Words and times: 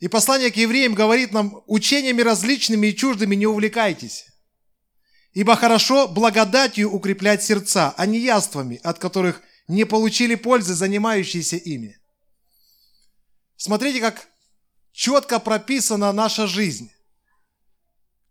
И 0.00 0.08
послание 0.08 0.50
к 0.50 0.56
евреям 0.56 0.94
говорит 0.94 1.32
нам, 1.32 1.62
учениями 1.66 2.22
различными 2.22 2.88
и 2.88 2.96
чуждыми 2.96 3.34
не 3.36 3.46
увлекайтесь. 3.46 4.24
Ибо 5.32 5.56
хорошо 5.56 6.08
благодатью 6.08 6.90
укреплять 6.90 7.44
сердца, 7.44 7.94
а 7.96 8.06
не 8.06 8.18
яствами, 8.18 8.80
от 8.82 8.98
которых 8.98 9.42
не 9.68 9.84
получили 9.84 10.34
пользы 10.34 10.74
занимающиеся 10.74 11.56
ими. 11.56 11.98
Смотрите, 13.56 14.00
как 14.00 14.26
четко 14.92 15.38
прописана 15.38 16.12
наша 16.12 16.46
жизнь. 16.46 16.90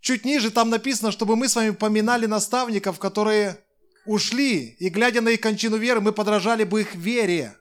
Чуть 0.01 0.25
ниже 0.25 0.49
там 0.49 0.69
написано, 0.69 1.11
чтобы 1.11 1.35
мы 1.35 1.47
с 1.47 1.55
вами 1.55 1.69
поминали 1.69 2.25
наставников, 2.25 2.97
которые 2.97 3.63
ушли, 4.05 4.75
и 4.79 4.89
глядя 4.89 5.21
на 5.21 5.29
их 5.29 5.41
кончину 5.41 5.77
веры, 5.77 6.01
мы 6.01 6.13
подражали 6.13 6.63
бы 6.63 6.81
их 6.81 6.95
вере. 6.95 7.55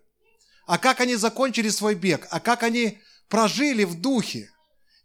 А 0.66 0.78
как 0.78 1.00
они 1.00 1.14
закончили 1.14 1.68
свой 1.68 1.94
бег, 1.94 2.26
а 2.30 2.40
как 2.40 2.62
они 2.62 2.98
прожили 3.28 3.84
в 3.84 4.00
духе, 4.00 4.50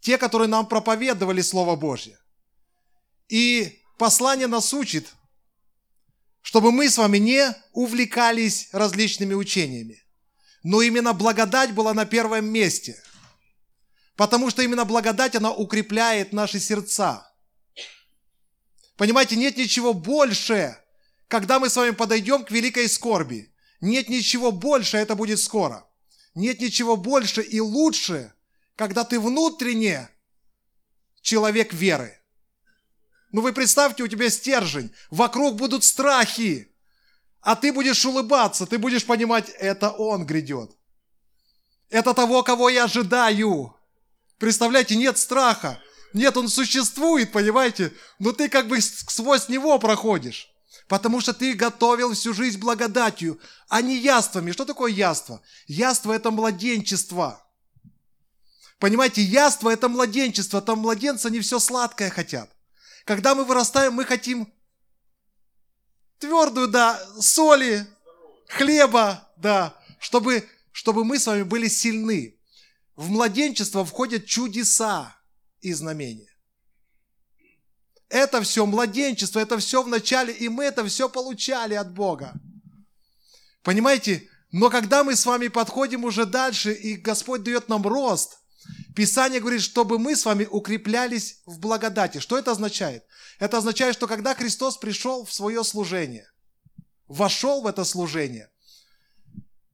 те, 0.02 0.18
которые 0.18 0.48
нам 0.48 0.68
проповедовали 0.68 1.42
Слово 1.42 1.76
Божье. 1.76 2.18
И 3.30 3.82
послание 3.98 4.48
нас 4.48 4.74
учит, 4.74 5.14
чтобы 6.42 6.72
мы 6.72 6.90
с 6.90 6.98
вами 6.98 7.18
не 7.18 7.56
увлекались 7.72 8.70
различными 8.74 9.34
учениями. 9.34 10.04
Но 10.64 10.82
именно 10.82 11.14
благодать 11.14 11.74
была 11.74 11.94
на 11.94 12.06
первом 12.06 12.46
месте. 12.46 13.02
Потому 14.16 14.50
что 14.50 14.62
именно 14.62 14.86
благодать, 14.86 15.36
она 15.36 15.52
укрепляет 15.52 16.34
наши 16.34 16.60
сердца. 16.60 17.30
Понимаете, 18.96 19.36
нет 19.36 19.58
ничего 19.58 19.94
больше, 19.94 20.78
когда 21.28 21.60
мы 21.60 21.70
с 21.70 21.76
вами 21.76 21.92
подойдем 21.92 22.44
к 22.44 22.52
великой 22.52 22.88
скорби. 22.88 23.52
Нет 23.82 24.08
ничего 24.08 24.52
больше, 24.52 24.98
это 24.98 25.16
будет 25.16 25.40
скоро. 25.40 25.88
Нет 26.36 26.60
ничего 26.60 26.96
больше 26.96 27.42
и 27.42 27.60
лучше, 27.60 28.34
когда 28.76 29.04
ты 29.04 29.20
внутренне 29.20 30.10
человек 31.22 31.74
веры. 31.74 32.20
Ну 33.32 33.42
вы 33.42 33.54
представьте, 33.54 34.04
у 34.04 34.08
тебя 34.08 34.30
стержень, 34.30 34.92
вокруг 35.10 35.56
будут 35.56 35.84
страхи, 35.84 36.72
а 37.42 37.56
ты 37.56 37.74
будешь 37.74 38.06
улыбаться, 38.06 38.66
ты 38.66 38.78
будешь 38.78 39.06
понимать, 39.06 39.50
это 39.50 39.90
он 39.92 40.26
грядет. 40.26 40.72
Это 41.90 42.14
того, 42.14 42.42
кого 42.44 42.70
я 42.70 42.86
ожидаю. 42.86 43.76
Представляете, 44.38 44.96
нет 44.96 45.18
страха. 45.18 45.80
Нет, 46.14 46.38
он 46.38 46.48
существует, 46.48 47.32
понимаете? 47.32 47.92
Но 48.20 48.32
ты 48.32 48.50
как 48.50 48.68
бы 48.68 48.80
сквозь 48.82 49.50
него 49.50 49.78
проходишь. 49.80 50.53
Потому 50.88 51.22
что 51.22 51.34
ты 51.34 51.54
готовил 51.54 52.14
всю 52.14 52.34
жизнь 52.34 52.60
благодатью, 52.60 53.40
а 53.70 53.82
не 53.82 53.98
яствами. 53.98 54.52
Что 54.52 54.66
такое 54.66 54.92
яство? 54.92 55.42
Яство– 55.68 56.12
это 56.14 56.30
младенчество. 56.32 57.42
Понимаете, 58.80 59.22
яство– 59.22 59.70
это 59.72 59.88
младенчество. 59.88 60.62
Там 60.62 60.80
младенцы, 60.80 61.28
они 61.28 61.40
все 61.40 61.60
сладкое 61.60 62.10
хотят. 62.10 62.50
Когда 63.06 63.34
мы 63.36 63.46
вырастаем, 63.46 63.94
мы 63.94 64.06
хотим 64.06 64.54
твердую, 66.20 66.68
да, 66.68 67.00
соли, 67.20 67.88
хлеба, 68.48 69.32
да, 69.38 69.78
чтобы, 70.00 70.48
чтобы 70.72 71.06
мы 71.06 71.20
с 71.20 71.28
вами 71.28 71.44
были 71.44 71.68
сильны. 71.68 72.40
В 72.96 73.10
младенчество 73.10 73.86
входят 73.86 74.26
чудеса 74.26 75.16
и 75.62 75.74
знамения. 75.74 76.33
Это 78.10 78.42
все 78.42 78.66
младенчество, 78.66 79.40
это 79.40 79.58
все 79.58 79.82
в 79.82 79.88
начале, 79.88 80.34
и 80.34 80.50
мы 80.50 80.66
это 80.66 80.86
все 80.86 81.10
получали 81.10 81.74
от 81.74 81.94
Бога. 81.94 82.34
Понимаете? 83.64 84.30
Но 84.52 84.70
когда 84.70 85.04
мы 85.04 85.16
с 85.16 85.26
вами 85.26 85.48
подходим 85.48 86.04
уже 86.04 86.26
дальше, 86.26 86.74
и 86.74 86.96
Господь 86.96 87.44
дает 87.44 87.70
нам 87.70 87.86
рост– 87.88 88.38
Писание 88.96 89.40
говорит, 89.40 89.62
чтобы 89.62 89.98
мы 89.98 90.16
с 90.16 90.26
вами 90.26 90.48
укреплялись 90.50 91.42
в 91.46 91.60
благодати. 91.60 92.20
Что 92.20 92.38
это 92.38 92.52
означает? 92.52 93.04
Это 93.40 93.58
означает, 93.58 93.96
что 93.96 94.08
когда 94.08 94.36
Христос 94.36 94.78
пришел 94.78 95.26
в 95.26 95.34
свое 95.34 95.64
служение, 95.64 96.30
вошел 97.08 97.62
в 97.62 97.68
это 97.68 97.84
служение, 97.84 98.52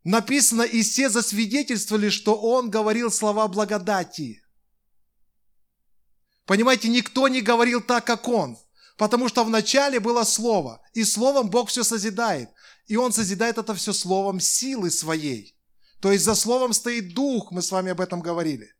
написано, 0.03 0.61
и 0.61 0.81
все 0.81 1.09
засвидетельствовали, 1.09 2.09
что 2.09 2.35
Он 2.35 2.69
говорил 2.69 3.11
слова 3.11 3.47
благодати. 3.47 4.41
Понимаете, 6.49 6.87
никто 6.89 7.27
не 7.27 7.41
говорил 7.41 7.79
так, 7.79 8.05
как 8.05 8.27
Он. 8.27 8.57
Потому 8.97 9.29
что 9.29 9.43
вначале 9.43 9.99
было 9.99 10.23
Слово, 10.23 10.81
и 10.95 11.03
Словом 11.03 11.51
Бог 11.51 11.69
все 11.69 11.83
созидает. 11.83 12.49
И 12.87 12.97
Он 12.97 13.13
созидает 13.13 13.59
это 13.59 13.75
все 13.75 13.93
Словом 13.93 14.39
силы 14.39 14.89
своей. 14.89 15.55
То 16.01 16.11
есть 16.11 16.25
за 16.25 16.33
Словом 16.33 16.73
стоит 16.73 17.13
Дух, 17.13 17.51
мы 17.51 17.61
с 17.61 17.71
вами 17.71 17.91
об 17.91 18.01
этом 18.01 18.19
говорили. 18.19 18.73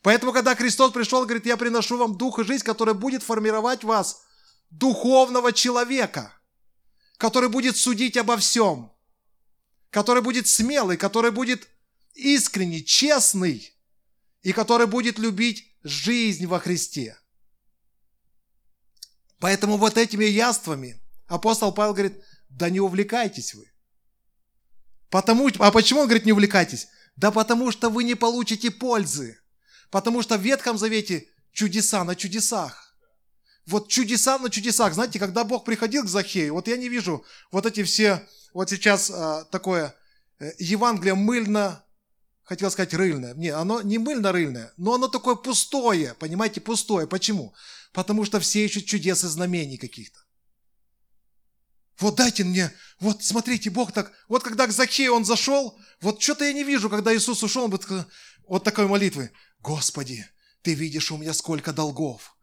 Поэтому, 0.00 0.32
когда 0.32 0.54
Христос 0.54 0.92
пришел, 0.92 1.22
говорит, 1.26 1.44
я 1.44 1.58
приношу 1.58 1.98
вам 1.98 2.16
дух 2.16 2.38
и 2.38 2.44
жизнь, 2.44 2.64
который 2.64 2.94
будет 2.94 3.22
формировать 3.22 3.84
вас, 3.84 4.22
духовного 4.70 5.52
человека, 5.52 6.32
который 7.18 7.50
будет 7.50 7.76
судить 7.76 8.16
обо 8.16 8.38
всем, 8.38 8.90
который 9.90 10.22
будет 10.22 10.48
смелый, 10.48 10.96
который 10.96 11.32
будет 11.32 11.68
искренний, 12.14 12.82
честный 12.82 13.74
и 14.40 14.54
который 14.54 14.86
будет 14.86 15.18
любить 15.18 15.69
жизнь 15.82 16.46
во 16.46 16.58
Христе. 16.58 17.18
Поэтому 19.38 19.76
вот 19.76 19.96
этими 19.96 20.24
яствами 20.24 21.00
апостол 21.26 21.72
Павел 21.72 21.94
говорит, 21.94 22.22
да 22.48 22.68
не 22.68 22.80
увлекайтесь 22.80 23.54
вы. 23.54 23.70
Потому, 25.08 25.50
а 25.58 25.70
почему 25.72 26.00
он 26.00 26.06
говорит, 26.06 26.26
не 26.26 26.32
увлекайтесь? 26.32 26.88
Да 27.16 27.30
потому 27.30 27.70
что 27.72 27.90
вы 27.90 28.04
не 28.04 28.14
получите 28.14 28.70
пользы. 28.70 29.38
Потому 29.90 30.22
что 30.22 30.38
в 30.38 30.42
Ветхом 30.42 30.78
Завете 30.78 31.26
чудеса 31.52 32.04
на 32.04 32.14
чудесах. 32.14 32.94
Вот 33.66 33.88
чудеса 33.88 34.38
на 34.38 34.50
чудесах. 34.50 34.94
Знаете, 34.94 35.18
когда 35.18 35.44
Бог 35.44 35.64
приходил 35.64 36.04
к 36.04 36.08
Захею, 36.08 36.54
вот 36.54 36.68
я 36.68 36.76
не 36.76 36.88
вижу 36.88 37.24
вот 37.50 37.66
эти 37.66 37.82
все, 37.82 38.26
вот 38.52 38.70
сейчас 38.70 39.10
а, 39.10 39.44
такое 39.44 39.94
э, 40.38 40.52
Евангелие 40.58 41.14
мыльно, 41.14 41.84
хотел 42.50 42.68
сказать 42.72 42.94
рыльное. 42.94 43.32
Не, 43.34 43.50
оно 43.50 43.80
не 43.80 43.98
мыльно-рыльное, 43.98 44.72
но 44.76 44.94
оно 44.94 45.06
такое 45.06 45.36
пустое, 45.36 46.14
понимаете, 46.14 46.60
пустое. 46.60 47.06
Почему? 47.06 47.54
Потому 47.92 48.24
что 48.24 48.40
все 48.40 48.64
ищут 48.64 48.86
чудес 48.86 49.22
и 49.22 49.28
знамений 49.28 49.76
каких-то. 49.76 50.18
Вот 52.00 52.16
дайте 52.16 52.42
мне, 52.42 52.72
вот 52.98 53.22
смотрите, 53.22 53.70
Бог 53.70 53.92
так, 53.92 54.12
вот 54.26 54.42
когда 54.42 54.66
к 54.66 54.72
Захею 54.72 55.14
он 55.14 55.24
зашел, 55.24 55.78
вот 56.00 56.20
что-то 56.20 56.44
я 56.44 56.52
не 56.52 56.64
вижу, 56.64 56.90
когда 56.90 57.14
Иисус 57.14 57.40
ушел, 57.44 57.66
он 57.66 57.70
вот, 57.70 57.86
вот 58.48 58.64
такой 58.64 58.88
молитвы. 58.88 59.30
Господи, 59.60 60.26
Ты 60.62 60.74
видишь 60.74 61.12
у 61.12 61.18
меня 61.18 61.34
сколько 61.34 61.72
долгов. 61.72 62.36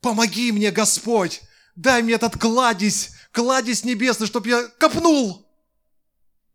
Помоги 0.00 0.50
мне, 0.50 0.70
Господь, 0.70 1.42
дай 1.76 2.02
мне 2.02 2.14
этот 2.14 2.38
кладезь, 2.38 3.10
кладезь 3.32 3.84
небесный, 3.84 4.26
чтобы 4.26 4.48
я 4.48 4.66
копнул 4.78 5.46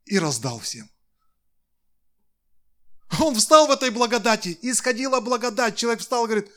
и 0.06 0.18
раздал 0.18 0.60
всем. 0.60 0.90
Он 3.20 3.36
встал 3.36 3.68
в 3.68 3.72
этой 3.72 3.90
благодати, 3.90 4.58
исходила 4.62 5.20
благодать. 5.20 5.76
Человек 5.76 6.02
встал 6.02 6.26
и 6.26 6.30
говорит, 6.30 6.52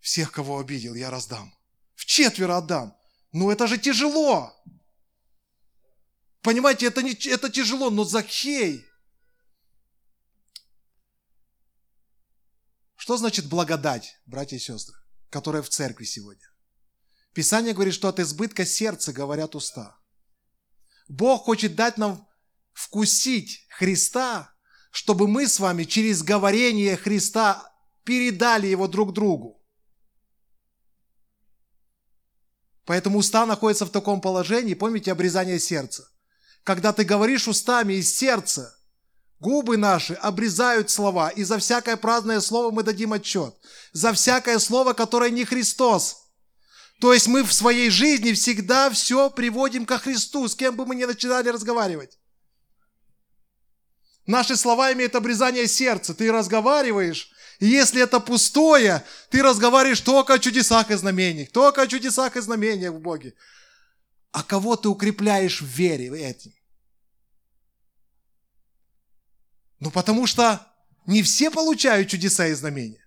всех, 0.00 0.32
кого 0.32 0.58
обидел, 0.58 0.94
я 0.94 1.10
раздам. 1.10 1.54
В 1.94 2.04
четверо 2.04 2.58
отдам. 2.58 2.96
Ну 3.32 3.50
это 3.50 3.66
же 3.66 3.78
тяжело. 3.78 4.54
Понимаете, 6.42 6.86
это, 6.86 7.02
не, 7.02 7.12
это 7.28 7.50
тяжело, 7.50 7.90
но 7.90 8.04
Захей, 8.04 8.86
Что 13.06 13.16
значит 13.16 13.46
благодать, 13.46 14.18
братья 14.26 14.56
и 14.56 14.58
сестры, 14.58 14.96
которая 15.30 15.62
в 15.62 15.68
церкви 15.68 16.02
сегодня? 16.02 16.44
Писание 17.34 17.72
говорит, 17.72 17.94
что 17.94 18.08
от 18.08 18.18
избытка 18.18 18.66
сердца 18.66 19.12
говорят 19.12 19.54
уста. 19.54 19.96
Бог 21.06 21.44
хочет 21.44 21.76
дать 21.76 21.98
нам 21.98 22.28
вкусить 22.72 23.64
Христа, 23.68 24.55
чтобы 24.96 25.28
мы 25.28 25.46
с 25.46 25.60
вами 25.60 25.84
через 25.84 26.22
говорение 26.22 26.96
Христа 26.96 27.70
передали 28.02 28.66
его 28.66 28.88
друг 28.88 29.12
другу. 29.12 29.62
Поэтому 32.86 33.18
уста 33.18 33.44
находятся 33.44 33.84
в 33.84 33.90
таком 33.90 34.22
положении, 34.22 34.72
помните 34.72 35.12
обрезание 35.12 35.58
сердца. 35.58 36.08
Когда 36.64 36.94
ты 36.94 37.04
говоришь 37.04 37.46
устами 37.46 37.92
из 37.92 38.16
сердца, 38.16 38.74
Губы 39.38 39.76
наши 39.76 40.14
обрезают 40.14 40.88
слова, 40.88 41.28
и 41.28 41.44
за 41.44 41.58
всякое 41.58 41.98
праздное 41.98 42.40
слово 42.40 42.70
мы 42.70 42.82
дадим 42.82 43.12
отчет. 43.12 43.54
За 43.92 44.14
всякое 44.14 44.58
слово, 44.58 44.94
которое 44.94 45.28
не 45.28 45.44
Христос. 45.44 46.22
То 47.02 47.12
есть 47.12 47.26
мы 47.26 47.44
в 47.44 47.52
своей 47.52 47.90
жизни 47.90 48.32
всегда 48.32 48.88
все 48.88 49.28
приводим 49.28 49.84
ко 49.84 49.98
Христу, 49.98 50.48
с 50.48 50.56
кем 50.56 50.74
бы 50.74 50.86
мы 50.86 50.94
ни 50.94 51.04
начинали 51.04 51.50
разговаривать. 51.50 52.18
Наши 54.26 54.56
слова 54.56 54.92
имеют 54.92 55.14
обрезание 55.14 55.68
сердца. 55.68 56.14
Ты 56.14 56.32
разговариваешь, 56.32 57.30
и 57.60 57.66
если 57.66 58.02
это 58.02 58.20
пустое, 58.20 59.04
ты 59.30 59.42
разговариваешь 59.42 60.00
только 60.00 60.34
о 60.34 60.38
чудесах 60.38 60.90
и 60.90 60.94
знамениях, 60.94 61.50
только 61.52 61.82
о 61.82 61.86
чудесах 61.86 62.36
и 62.36 62.40
знамениях 62.40 62.92
в 62.92 63.00
Боге. 63.00 63.34
А 64.32 64.42
кого 64.42 64.76
ты 64.76 64.88
укрепляешь 64.88 65.62
в 65.62 65.66
вере 65.66 66.08
этим? 66.08 66.52
Ну, 69.80 69.90
потому 69.90 70.26
что 70.26 70.66
Не 71.06 71.22
все 71.22 71.52
получают 71.52 72.08
чудеса 72.08 72.48
и 72.48 72.52
знамения. 72.52 73.06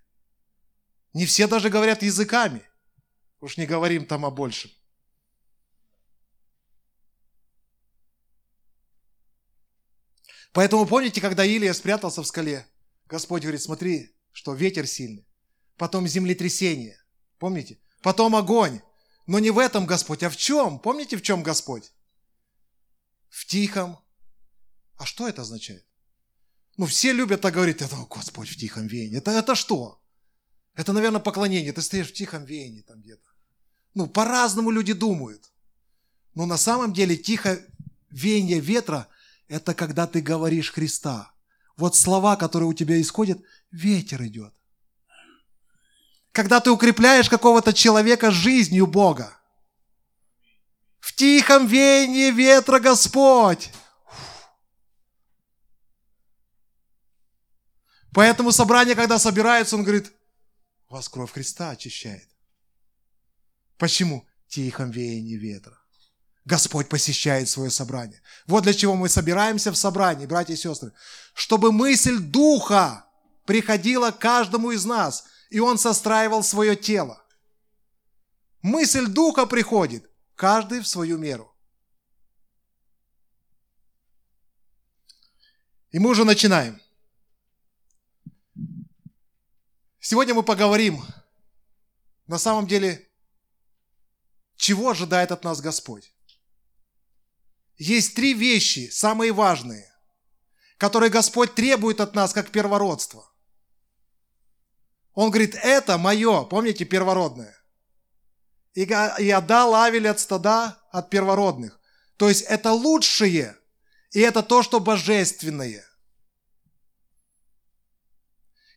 Не 1.13 1.25
все 1.25 1.47
даже 1.47 1.69
говорят 1.69 2.01
языками. 2.01 2.61
Уж 3.41 3.57
не 3.57 3.65
говорим 3.65 4.05
там 4.05 4.25
о 4.25 4.31
большем. 4.31 4.71
Поэтому 10.51 10.85
помните, 10.85 11.21
когда 11.21 11.45
Илия 11.45 11.73
спрятался 11.73 12.23
в 12.23 12.27
скале, 12.27 12.67
Господь 13.07 13.43
говорит, 13.43 13.61
смотри, 13.61 14.15
что 14.31 14.53
ветер 14.53 14.87
сильный, 14.87 15.27
потом 15.77 16.07
землетрясение, 16.07 16.99
помните? 17.37 17.79
Потом 18.01 18.35
огонь. 18.35 18.81
Но 19.27 19.37
не 19.37 19.51
в 19.51 19.59
этом 19.59 19.85
Господь, 19.85 20.23
а 20.23 20.29
в 20.29 20.37
чем? 20.37 20.79
Помните, 20.79 21.17
в 21.17 21.21
чем 21.21 21.43
Господь? 21.43 21.91
В 23.29 23.45
тихом. 23.45 23.99
А 24.97 25.05
что 25.05 25.27
это 25.27 25.43
означает? 25.43 25.85
Ну, 26.77 26.87
все 26.87 27.13
любят 27.13 27.41
так 27.41 27.53
говорить, 27.53 27.81
это 27.81 27.95
Господь 28.09 28.49
в 28.49 28.57
тихом 28.57 28.87
веянии. 28.87 29.17
Это, 29.17 29.31
это 29.31 29.53
что? 29.53 30.01
Это, 30.73 30.93
наверное, 30.93 31.19
поклонение. 31.19 31.73
Ты 31.73 31.81
стоишь 31.81 32.09
в 32.09 32.13
тихом 32.13 32.45
веянии 32.45 32.81
там 32.81 33.01
где-то. 33.01 33.21
Ну, 33.93 34.07
по-разному 34.07 34.71
люди 34.71 34.93
думают. 34.93 35.51
Но 36.33 36.45
на 36.45 36.57
самом 36.57 36.93
деле 36.93 37.15
тихо 37.15 37.63
веяние 38.09 38.59
ветра– 38.59 39.07
это 39.49 39.73
когда 39.73 40.07
ты 40.07 40.21
говоришь 40.21 40.71
Христа. 40.71 41.33
Вот 41.75 41.95
слова, 41.95 42.35
которые 42.35 42.69
у 42.69 42.73
тебя 42.73 43.01
исходят, 43.01 43.41
ветер 43.71 44.23
идет. 44.23 44.53
Когда 46.31 46.59
ты 46.59 46.69
укрепляешь 46.69 47.29
какого-то 47.29 47.73
человека 47.73 48.31
жизнью 48.31 48.85
Бога. 48.85 49.35
В 50.99 51.13
тихом 51.15 51.65
веянии 51.65 52.29
ветра 52.29 52.79
Господь. 52.79 53.71
Поэтому 58.13 58.51
собрание, 58.51 58.95
когда 58.95 59.17
собирается, 59.17 59.75
он 59.75 59.83
говорит, 59.83 60.11
вас 60.89 61.09
кровь 61.09 61.31
Христа 61.31 61.71
очищает. 61.71 62.29
Почему? 63.77 64.27
Тихом 64.47 64.91
веянии 64.91 65.37
ветра. 65.37 65.78
Господь 66.49 66.89
посещает 66.89 67.47
свое 67.47 67.69
собрание. 67.69 68.21
Вот 68.47 68.63
для 68.63 68.73
чего 68.73 68.95
мы 68.95 69.07
собираемся 69.07 69.71
в 69.71 69.77
собрании, 69.77 70.25
братья 70.25 70.53
и 70.53 70.57
сестры. 70.57 70.91
Чтобы 71.35 71.71
мысль 71.71 72.17
Духа 72.17 73.05
приходила 73.45 74.09
каждому 74.09 74.71
из 74.71 74.83
нас, 74.83 75.25
и 75.51 75.59
Он 75.59 75.77
состраивал 75.77 76.41
свое 76.43 76.75
тело. 76.75 77.23
Мысль 78.63 79.05
Духа 79.05 79.45
приходит, 79.45 80.09
каждый 80.35 80.79
в 80.79 80.87
свою 80.87 81.19
меру. 81.19 81.55
И 85.91 85.99
мы 85.99 86.09
уже 86.09 86.25
начинаем. 86.25 86.81
Сегодня 89.99 90.33
мы 90.33 90.41
поговорим, 90.41 91.03
на 92.25 92.39
самом 92.39 92.65
деле, 92.65 93.07
чего 94.55 94.89
ожидает 94.89 95.31
от 95.31 95.43
нас 95.43 95.61
Господь. 95.61 96.11
Есть 97.79 98.13
три 98.13 98.33
вещи, 98.33 98.89
самые 98.89 99.31
важные, 99.31 99.89
которые 100.77 101.09
Господь 101.09 101.55
требует 101.55 102.01
от 102.01 102.13
нас 102.13 102.33
как 102.33 102.51
первородство. 102.51 103.31
Он 105.13 105.31
говорит, 105.31 105.55
это 105.55 105.97
мое, 105.97 106.43
помните, 106.43 106.83
первородное. 106.83 107.55
И, 108.73 108.81
и 108.81 109.29
отдал 109.31 109.75
Авель 109.75 110.09
от 110.09 110.19
стада 110.19 110.77
от 110.91 111.09
первородных. 111.09 111.79
То 112.17 112.27
есть 112.27 112.41
это 112.41 112.73
лучшее, 112.73 113.57
и 114.11 114.19
это 114.19 114.43
то, 114.43 114.61
что 114.61 114.81
божественное. 114.81 115.85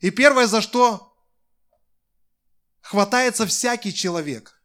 И 0.00 0.10
первое, 0.10 0.46
за 0.46 0.62
что 0.62 1.12
хватается 2.80 3.46
всякий 3.46 3.92
человек– 3.92 4.56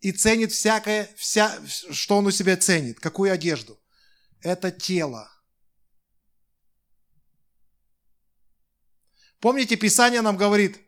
и 0.00 0.12
ценит 0.12 0.52
всякое, 0.52 1.10
вся, 1.16 1.58
что 1.66 2.16
он 2.18 2.26
у 2.26 2.30
себя 2.30 2.56
ценит, 2.56 3.00
какую 3.00 3.32
одежду. 3.32 3.77
Это 4.40 4.70
тело. 4.70 5.30
Помните, 9.40 9.76
Писание 9.76 10.20
нам 10.20 10.36
говорит, 10.36 10.78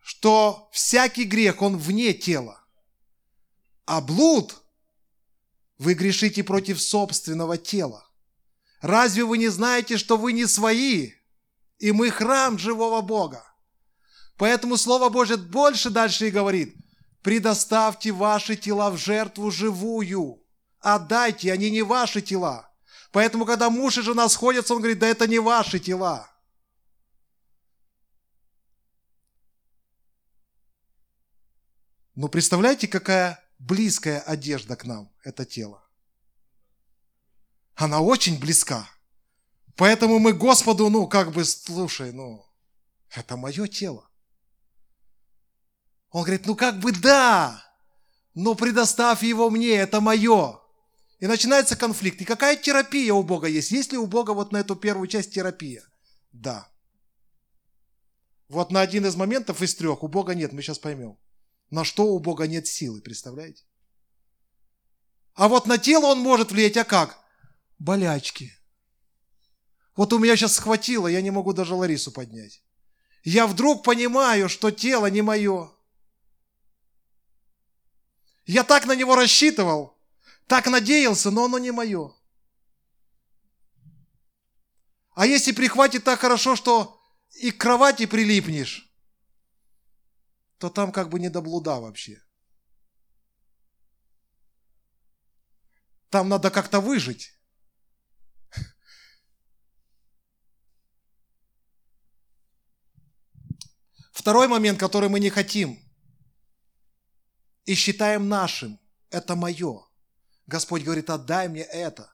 что 0.00 0.68
всякий 0.72 1.24
грех, 1.24 1.62
он 1.62 1.76
вне 1.76 2.12
тела. 2.12 2.64
А 3.84 4.00
блуд 4.00 4.62
вы 5.78 5.94
грешите 5.94 6.42
против 6.42 6.80
собственного 6.80 7.58
тела. 7.58 8.08
Разве 8.80 9.24
вы 9.24 9.38
не 9.38 9.48
знаете, 9.48 9.96
что 9.96 10.16
вы 10.16 10.32
не 10.32 10.46
свои, 10.46 11.12
и 11.78 11.92
мы 11.92 12.10
храм 12.10 12.58
живого 12.58 13.00
Бога? 13.00 13.44
Поэтому 14.36 14.76
Слово 14.76 15.08
Божье 15.08 15.36
больше 15.36 15.90
дальше 15.90 16.28
и 16.28 16.30
говорит– 16.30 16.76
предоставьте 17.22 18.12
ваши 18.12 18.56
тела 18.56 18.90
в 18.90 18.98
жертву 18.98 19.50
живую. 19.50 20.41
Отдайте, 20.82 21.52
они 21.52 21.70
не 21.70 21.82
ваши 21.82 22.20
тела. 22.20 22.68
Поэтому, 23.12 23.46
когда 23.46 23.70
муж 23.70 23.98
и 23.98 24.02
жена 24.02 24.28
сходятся, 24.28 24.74
он 24.74 24.80
говорит, 24.80 24.98
да 24.98 25.06
это 25.06 25.26
не 25.26 25.38
ваши 25.38 25.78
тела. 25.78 26.28
Но 32.14 32.28
представляете, 32.28 32.88
какая 32.88 33.42
близкая 33.58 34.20
одежда 34.20 34.76
к 34.76 34.84
нам, 34.84 35.10
это 35.22 35.44
тело. 35.44 35.82
Она 37.74 38.00
очень 38.00 38.38
близка. 38.38 38.88
Поэтому 39.76 40.18
мы 40.18 40.32
Господу, 40.32 40.90
ну, 40.90 41.06
как 41.06 41.32
бы, 41.32 41.44
слушай, 41.44 42.12
ну, 42.12 42.44
это 43.10 43.36
мое 43.36 43.66
тело. 43.66 44.08
Он 46.10 46.22
говорит, 46.22 46.46
ну 46.46 46.54
как 46.54 46.78
бы 46.78 46.92
да, 46.92 47.64
но 48.34 48.54
предоставь 48.54 49.22
его 49.22 49.48
мне, 49.48 49.70
это 49.70 50.00
мое. 50.00 50.61
И 51.22 51.26
начинается 51.28 51.76
конфликт. 51.76 52.20
И 52.20 52.24
какая 52.24 52.56
терапия 52.56 53.14
у 53.14 53.22
Бога 53.22 53.46
есть? 53.46 53.70
Есть 53.70 53.92
ли 53.92 53.96
у 53.96 54.06
Бога 54.06 54.32
вот 54.32 54.50
на 54.50 54.56
эту 54.56 54.74
первую 54.74 55.06
часть 55.06 55.32
терапия? 55.32 55.84
Да. 56.32 56.68
Вот 58.48 58.72
на 58.72 58.80
один 58.80 59.06
из 59.06 59.14
моментов 59.14 59.62
из 59.62 59.72
трех 59.76 60.02
у 60.02 60.08
Бога 60.08 60.34
нет, 60.34 60.52
мы 60.52 60.62
сейчас 60.62 60.80
поймем. 60.80 61.16
На 61.70 61.84
что 61.84 62.06
у 62.06 62.18
Бога 62.18 62.48
нет 62.48 62.66
силы, 62.66 63.00
представляете? 63.00 63.62
А 65.34 65.46
вот 65.46 65.68
на 65.68 65.78
тело 65.78 66.06
он 66.06 66.18
может 66.18 66.50
влиять, 66.50 66.76
а 66.76 66.82
как? 66.82 67.16
Болячки. 67.78 68.52
Вот 69.94 70.12
у 70.12 70.18
меня 70.18 70.34
сейчас 70.34 70.56
схватило, 70.56 71.06
я 71.06 71.20
не 71.20 71.30
могу 71.30 71.52
даже 71.52 71.76
Ларису 71.76 72.10
поднять. 72.10 72.64
Я 73.22 73.46
вдруг 73.46 73.84
понимаю, 73.84 74.48
что 74.48 74.72
тело 74.72 75.06
не 75.06 75.22
мое. 75.22 75.70
Я 78.44 78.64
так 78.64 78.86
на 78.86 78.96
него 78.96 79.14
рассчитывал, 79.14 80.01
так 80.46 80.66
надеялся, 80.66 81.30
но 81.30 81.44
оно 81.44 81.58
не 81.58 81.70
мое. 81.70 82.14
А 85.14 85.26
если 85.26 85.52
прихватит 85.52 86.04
так 86.04 86.20
хорошо, 86.20 86.56
что 86.56 87.00
и 87.40 87.50
к 87.50 87.60
кровати 87.60 88.06
прилипнешь, 88.06 88.90
то 90.58 90.70
там 90.70 90.92
как 90.92 91.08
бы 91.08 91.20
не 91.20 91.28
до 91.28 91.40
блуда 91.40 91.80
вообще. 91.80 92.22
Там 96.08 96.28
надо 96.28 96.50
как-то 96.50 96.80
выжить. 96.80 97.32
Второй 104.12 104.46
момент, 104.46 104.78
который 104.78 105.08
мы 105.08 105.18
не 105.20 105.30
хотим– 105.30 105.78
и 107.64 107.74
считаем 107.74 108.28
нашим. 108.28 108.78
Это 109.10 109.36
мое. 109.36 109.86
Господь 110.46 110.82
говорит, 110.82 111.10
отдай 111.10 111.48
мне 111.48 111.62
это. 111.62 112.12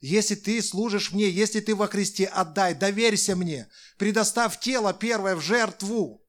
Если 0.00 0.34
ты 0.34 0.62
служишь 0.62 1.12
мне, 1.12 1.28
если 1.30 1.60
ты 1.60 1.74
во 1.74 1.88
Христе, 1.88 2.26
отдай, 2.26 2.74
доверься 2.74 3.36
мне. 3.36 3.70
Предоставь 3.96 4.60
тело 4.60 4.92
первое 4.92 5.34
в 5.34 5.40
жертву. 5.40 6.22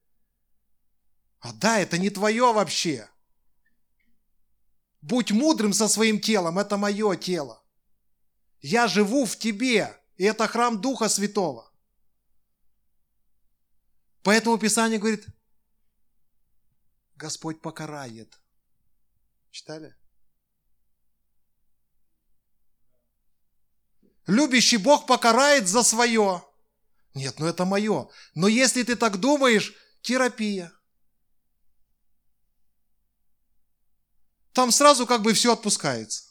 Отдай, 1.39 1.83
это 1.83 1.97
не 1.97 2.09
твое 2.09 2.53
вообще. 2.53 3.09
Будь 5.01 5.31
мудрым 5.31 5.73
со 5.73 5.87
своим 5.87 6.19
телом, 6.19 6.57
это 6.57 6.77
мое 6.77 7.15
тело. 7.15 7.61
Я 8.61 8.87
живу 8.87 9.25
в 9.25 9.37
тебе, 9.37 9.95
и 10.17 10.23
это 10.23 10.47
храм 10.47 10.81
Духа 10.81 11.09
Святого. 11.09 11.71
Поэтому 14.23 14.57
Писание 14.57 14.97
говорит, 14.97 15.27
Господь 17.15 17.61
покарает 17.61 18.39
Читали? 19.55 19.95
Любящий 24.27 24.77
Бог 24.77 25.05
покарает 25.05 25.67
за 25.67 25.83
свое. 25.83 26.43
Нет, 27.13 27.39
ну 27.39 27.45
это 27.45 27.65
мое. 27.65 28.09
Но 28.33 28.47
если 28.47 28.83
ты 28.83 28.95
так 28.95 29.17
думаешь, 29.17 29.73
терапия. 30.01 30.71
Там 34.53 34.71
сразу 34.71 35.05
как 35.05 35.21
бы 35.21 35.33
все 35.33 35.53
отпускается. 35.53 36.23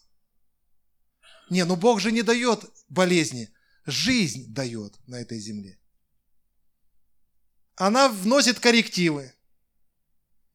Не, 1.50 1.64
ну 1.64 1.76
Бог 1.76 2.00
же 2.00 2.10
не 2.10 2.22
дает 2.22 2.64
болезни. 2.88 3.52
Жизнь 3.86 4.52
дает 4.52 4.94
на 5.06 5.16
этой 5.16 5.38
земле. 5.38 5.78
она 7.76 8.08
вносит 8.08 8.60
коррективы. 8.60 9.34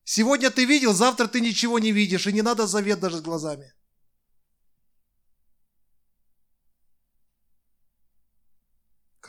Сегодня 0.03 0.49
ты 0.49 0.65
видел, 0.65 0.93
завтра 0.93 1.27
ты 1.27 1.39
ничего 1.41 1.77
не 1.77 1.91
видишь, 1.91 2.25
и 2.25 2.33
не 2.33 2.41
надо 2.41 2.65
завет 2.65 2.99
даже 2.99 3.17
с 3.17 3.21
глазами. 3.21 3.73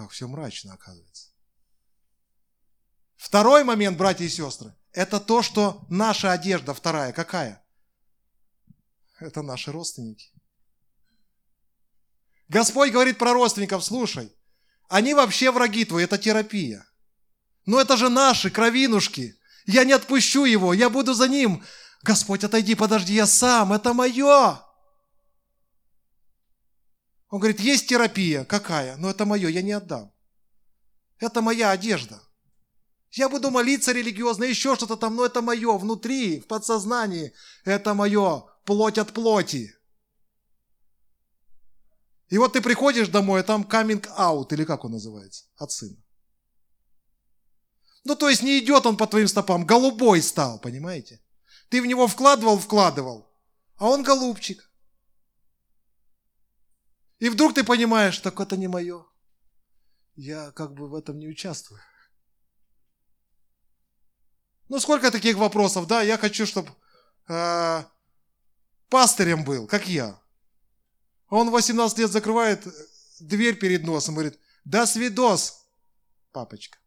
Как 0.00 0.12
все 0.12 0.26
мрачно 0.26 0.72
оказывается. 0.72 1.28
Второй 3.18 3.64
момент, 3.64 3.98
братья 3.98 4.24
и 4.24 4.30
сестры, 4.30 4.74
это 4.92 5.20
то, 5.20 5.42
что 5.42 5.84
наша 5.90 6.32
одежда 6.32 6.72
вторая 6.72 7.12
какая? 7.12 7.62
Это 9.18 9.42
наши 9.42 9.70
родственники. 9.70 10.32
Господь 12.48 12.92
говорит 12.92 13.18
про 13.18 13.34
родственников, 13.34 13.84
слушай, 13.84 14.34
они 14.88 15.12
вообще 15.12 15.50
враги 15.50 15.84
твои, 15.84 16.04
это 16.04 16.16
терапия. 16.16 16.86
Но 17.66 17.78
это 17.78 17.98
же 17.98 18.08
наши 18.08 18.48
кровинушки. 18.50 19.38
Я 19.66 19.84
не 19.84 19.92
отпущу 19.92 20.46
его, 20.46 20.72
я 20.72 20.88
буду 20.88 21.12
за 21.12 21.28
ним. 21.28 21.62
Господь, 22.02 22.42
отойди, 22.42 22.74
подожди, 22.74 23.12
я 23.12 23.26
сам, 23.26 23.74
это 23.74 23.92
мое. 23.92 24.62
Он 27.30 27.38
говорит, 27.38 27.60
есть 27.60 27.88
терапия. 27.88 28.44
Какая? 28.44 28.96
Но 28.96 29.08
это 29.08 29.24
мое, 29.24 29.48
я 29.48 29.62
не 29.62 29.72
отдам. 29.72 30.12
Это 31.18 31.40
моя 31.40 31.70
одежда. 31.70 32.20
Я 33.12 33.28
буду 33.28 33.50
молиться 33.50 33.92
религиозно, 33.92 34.44
еще 34.44 34.76
что-то 34.76 34.96
там, 34.96 35.16
но 35.16 35.24
это 35.24 35.42
мое, 35.42 35.76
внутри, 35.78 36.40
в 36.40 36.46
подсознании. 36.46 37.32
Это 37.64 37.94
мое, 37.94 38.44
плоть 38.64 38.98
от 38.98 39.12
плоти. 39.12 39.74
И 42.28 42.38
вот 42.38 42.52
ты 42.52 42.60
приходишь 42.60 43.08
домой, 43.08 43.40
а 43.40 43.44
там 43.44 43.62
coming 43.62 44.04
out, 44.16 44.52
или 44.52 44.64
как 44.64 44.84
он 44.84 44.92
называется, 44.92 45.46
от 45.56 45.72
сына. 45.72 45.96
Ну, 48.04 48.14
то 48.14 48.28
есть 48.28 48.42
не 48.42 48.58
идет 48.60 48.86
он 48.86 48.96
по 48.96 49.06
твоим 49.06 49.28
стопам, 49.28 49.66
голубой 49.66 50.22
стал, 50.22 50.60
понимаете? 50.60 51.20
Ты 51.68 51.82
в 51.82 51.86
него 51.86 52.06
вкладывал, 52.06 52.58
вкладывал, 52.58 53.28
а 53.76 53.88
он 53.88 54.02
голубчик. 54.02 54.69
И 57.20 57.28
вдруг 57.28 57.54
ты 57.54 57.62
понимаешь, 57.62 58.18
так 58.18 58.40
это 58.40 58.56
не 58.56 58.66
мое. 58.66 59.06
Я 60.16 60.50
как 60.52 60.72
бы 60.72 60.88
в 60.88 60.94
этом 60.94 61.18
не 61.18 61.28
участвую. 61.28 61.80
Ну, 64.68 64.80
сколько 64.80 65.10
таких 65.10 65.36
вопросов, 65.36 65.86
да, 65.86 66.02
я 66.02 66.16
хочу, 66.16 66.46
чтобы 66.46 66.70
э, 67.28 67.84
пастырем 68.88 69.44
был, 69.44 69.66
как 69.66 69.86
я. 69.86 70.20
А 71.28 71.36
он 71.36 71.50
18 71.50 71.98
лет 71.98 72.10
закрывает 72.10 72.66
дверь 73.20 73.56
перед 73.56 73.84
носом 73.84 74.14
и 74.14 74.16
говорит, 74.16 74.40
да 74.64 74.86
свидос, 74.86 75.66
папочка. 76.32 76.78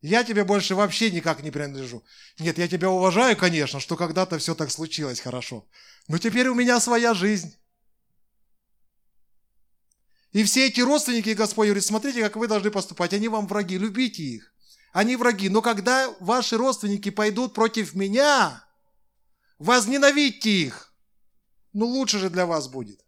Я 0.00 0.24
тебе 0.24 0.44
больше 0.44 0.74
вообще 0.74 1.10
никак 1.10 1.42
не 1.42 1.50
принадлежу. 1.50 2.04
Нет, 2.38 2.58
я 2.58 2.68
тебя 2.68 2.90
уважаю, 2.90 3.36
конечно, 3.36 3.80
что 3.80 3.96
когда-то 3.96 4.38
все 4.38 4.54
так 4.54 4.70
случилось 4.70 5.20
хорошо. 5.20 5.68
Но 6.08 6.18
теперь 6.18 6.48
у 6.48 6.54
меня 6.54 6.80
своя 6.80 7.14
жизнь. 7.14 7.56
И 10.32 10.44
все 10.44 10.66
эти 10.66 10.80
родственники, 10.80 11.30
Господь 11.30 11.66
говорит, 11.66 11.84
смотрите, 11.84 12.22
как 12.22 12.36
вы 12.36 12.48
должны 12.48 12.70
поступать. 12.70 13.12
Они 13.12 13.28
вам 13.28 13.46
враги, 13.46 13.76
любите 13.76 14.22
их. 14.22 14.52
Они 14.92 15.16
враги. 15.16 15.48
Но 15.48 15.60
когда 15.60 16.14
ваши 16.20 16.56
родственники 16.56 17.10
пойдут 17.10 17.54
против 17.54 17.94
меня, 17.94 18.64
возненавидьте 19.58 20.50
их. 20.50 20.92
Ну 21.74 21.86
лучше 21.86 22.18
же 22.18 22.30
для 22.30 22.46
вас 22.46 22.68
будет. 22.68 23.04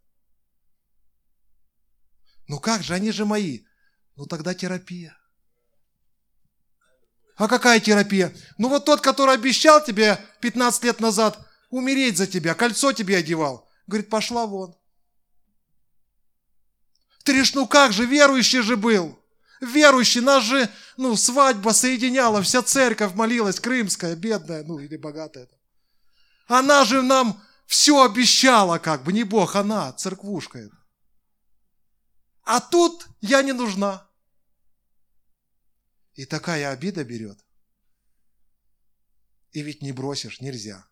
Ну 2.46 2.60
как 2.60 2.82
же, 2.82 2.94
они 2.94 3.10
же 3.10 3.24
мои. 3.24 3.60
Ну 4.16 4.26
тогда 4.26 4.54
терапия. 4.54 5.16
А 7.36 7.48
какая 7.48 7.80
терапия? 7.80 8.34
Ну 8.58 8.68
вот 8.68 8.84
тот, 8.84 9.00
который 9.00 9.34
обещал 9.34 9.82
тебе 9.82 10.20
15 10.40 10.84
лет 10.84 11.00
назад 11.00 11.38
умереть 11.70 12.18
за 12.18 12.26
тебя, 12.26 12.54
кольцо 12.54 12.92
тебе 12.92 13.16
одевал. 13.16 13.68
Говорит, 13.86 14.08
пошла 14.08 14.46
вон. 14.46 14.76
Говоришь, 17.24 17.54
ну 17.54 17.66
как 17.66 17.92
же, 17.92 18.04
верующий 18.04 18.60
же 18.60 18.76
был. 18.76 19.18
Верующий, 19.60 20.20
нас 20.20 20.44
же, 20.44 20.68
ну, 20.96 21.16
свадьба 21.16 21.70
соединяла, 21.70 22.42
вся 22.42 22.62
церковь 22.62 23.14
молилась, 23.14 23.60
крымская, 23.60 24.14
бедная, 24.14 24.62
ну, 24.62 24.78
или 24.78 24.96
богатая. 24.96 25.48
Она 26.46 26.84
же 26.84 27.00
нам 27.00 27.42
все 27.66 28.04
обещала, 28.04 28.78
как 28.78 29.04
бы, 29.04 29.12
не 29.12 29.24
Бог, 29.24 29.56
она, 29.56 29.92
церквушка 29.92 30.58
это. 30.58 30.76
А 32.42 32.60
тут 32.60 33.06
я 33.22 33.42
не 33.42 33.52
нужна. 33.52 34.06
И 36.12 36.26
такая 36.26 36.70
обида 36.70 37.04
берет. 37.04 37.38
И 39.52 39.62
ведь 39.62 39.80
не 39.80 39.92
бросишь, 39.92 40.40
нельзя. 40.40 40.86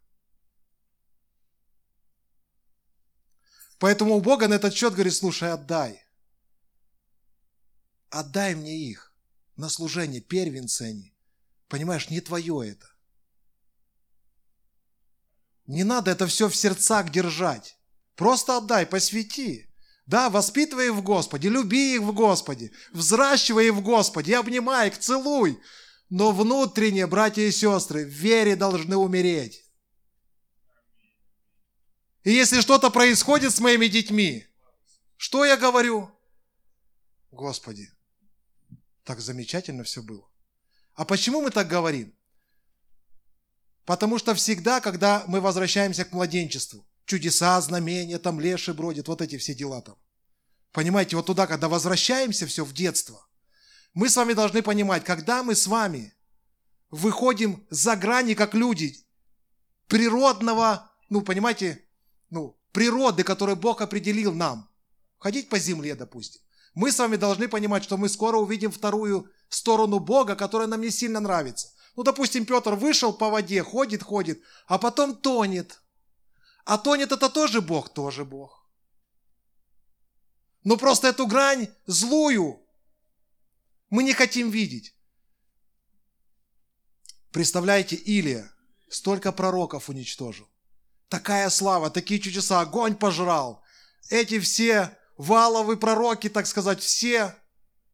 Поэтому 3.79 4.15
у 4.15 4.21
Бога 4.21 4.49
на 4.49 4.55
этот 4.55 4.73
счет 4.73 4.95
говорит, 4.95 5.12
слушай, 5.12 5.53
отдай. 5.53 6.02
Отдай 8.12 8.54
мне 8.54 8.76
их 8.76 9.11
на 9.57 9.71
служение, 9.71 10.21
первенцы 10.21 10.83
они. 10.83 11.14
Понимаешь, 11.69 12.11
не 12.11 12.21
твое 12.21 12.73
это. 12.73 12.87
Не 15.66 15.83
надо 15.83 16.11
это 16.11 16.26
все 16.26 16.50
в 16.50 16.54
сердцах 16.54 17.11
держать. 17.11 17.78
Просто 18.14 18.59
отдай, 18.59 18.85
посвяти. 18.85 19.66
Да, 20.04 20.28
воспитывай 20.28 20.88
их 20.88 20.92
в 20.92 21.02
Господе, 21.02 21.49
люби 21.49 21.95
их 21.95 22.02
в 22.02 22.12
Господе, 22.12 22.71
взращивай 22.92 23.69
их 23.69 23.75
в 23.75 23.81
Господе, 23.81 24.37
обнимай 24.37 24.88
их, 24.88 24.99
целуй. 24.99 25.59
Но 26.11 26.33
внутренне, 26.33 27.07
братья 27.07 27.40
и 27.40 27.50
сестры, 27.50 28.04
в 28.04 28.11
вере 28.11 28.57
должны 28.57 28.99
умереть. 28.99 29.64
И 32.25 32.31
если 32.31 32.61
что-то 32.61 32.90
происходит 32.90 33.54
с 33.54 33.61
моими 33.61 33.87
детьми, 33.87 34.47
что 35.16 35.47
я 35.47 35.57
говорю? 35.57 36.11
Господи, 37.31 37.90
так 39.05 39.21
замечательно 39.21 39.85
все 39.85 40.03
было. 40.03 40.29
А 40.95 41.05
почему 41.05 41.41
мы 41.41 41.51
так 41.51 41.69
говорим? 41.69 42.15
Потому 43.85 44.19
что 44.19 44.35
всегда, 44.35 44.81
когда 44.81 45.25
мы 45.27 45.41
возвращаемся 45.41 46.05
к 46.05 46.13
младенчеству, 46.13 46.87
чудеса, 47.05 47.61
знамения, 47.61 48.19
там 48.19 48.41
леши 48.41 48.73
бродят, 48.75 49.09
вот 49.09 49.23
эти 49.23 49.39
все 49.39 49.55
дела 49.55 49.83
там. 49.83 49.97
Понимаете, 50.71 51.17
вот 51.17 51.27
туда, 51.27 51.47
когда 51.47 51.69
возвращаемся 51.69 52.47
все 52.47 52.65
в 52.65 52.73
детство, 52.73 53.27
мы 53.95 54.09
с 54.09 54.17
вами 54.17 54.33
должны 54.33 54.63
понимать, 54.63 55.05
когда 55.05 55.43
мы 55.43 55.55
с 55.55 55.67
вами 55.67 56.15
выходим 56.91 57.67
за 57.71 57.97
грани, 57.97 58.35
как 58.35 58.55
люди, 58.55 58.97
природного, 59.89 60.91
ну, 61.11 61.21
понимаете, 61.23 61.85
ну, 62.31 62.59
природы, 62.73 63.25
которую 63.25 63.57
Бог 63.57 63.83
определил 63.83 64.33
нам, 64.33 64.71
ходить 65.19 65.49
по 65.49 65.59
земле, 65.59 65.95
допустим, 65.95 66.41
мы 66.75 66.91
с 66.91 66.99
вами 66.99 67.17
должны 67.17 67.49
понимать, 67.49 67.85
что 67.85 67.97
мы 67.97 68.09
скоро 68.09 68.38
увидим 68.38 68.71
вторую 68.71 69.31
сторону 69.49 69.99
Бога, 69.99 70.37
которая 70.37 70.69
нам 70.69 70.81
не 70.81 70.91
сильно 70.91 71.21
нравится– 71.21 71.69
ну, 71.97 72.02
допустим, 72.02 72.47
Петр 72.47 72.75
вышел 72.75 73.12
по 73.12 73.29
воде, 73.29 73.62
ходит, 73.62 74.02
ходит, 74.02 74.43
а 74.67 74.79
потом 74.79 75.14
тонет. 75.14 75.81
А 76.64 76.79
тонет 76.79 77.12
это 77.12 77.29
тоже 77.29 77.61
Бог, 77.61 77.93
тоже 77.93 78.25
Бог. 78.25 78.67
Но 80.64 80.76
просто 80.76 81.09
эту 81.09 81.26
грань 81.26 81.69
злую 81.87 82.61
мы 83.91 84.05
не 84.05 84.14
хотим 84.14 84.50
видеть. 84.50 84.95
Представляете, 87.31 87.97
Илия 87.97 88.50
столько 88.88 89.33
пророков 89.33 89.88
уничтожил. 89.88 90.49
Такая 91.09 91.50
слава, 91.50 91.91
такие 91.91 92.21
чудеса, 92.21 92.61
огонь 92.61 92.95
пожрал. 92.95 93.62
Эти 94.09 94.38
все 94.38 94.97
валовые 95.23 95.76
пророки, 95.76 96.29
так 96.29 96.47
сказать, 96.47 96.81
все 96.81 97.37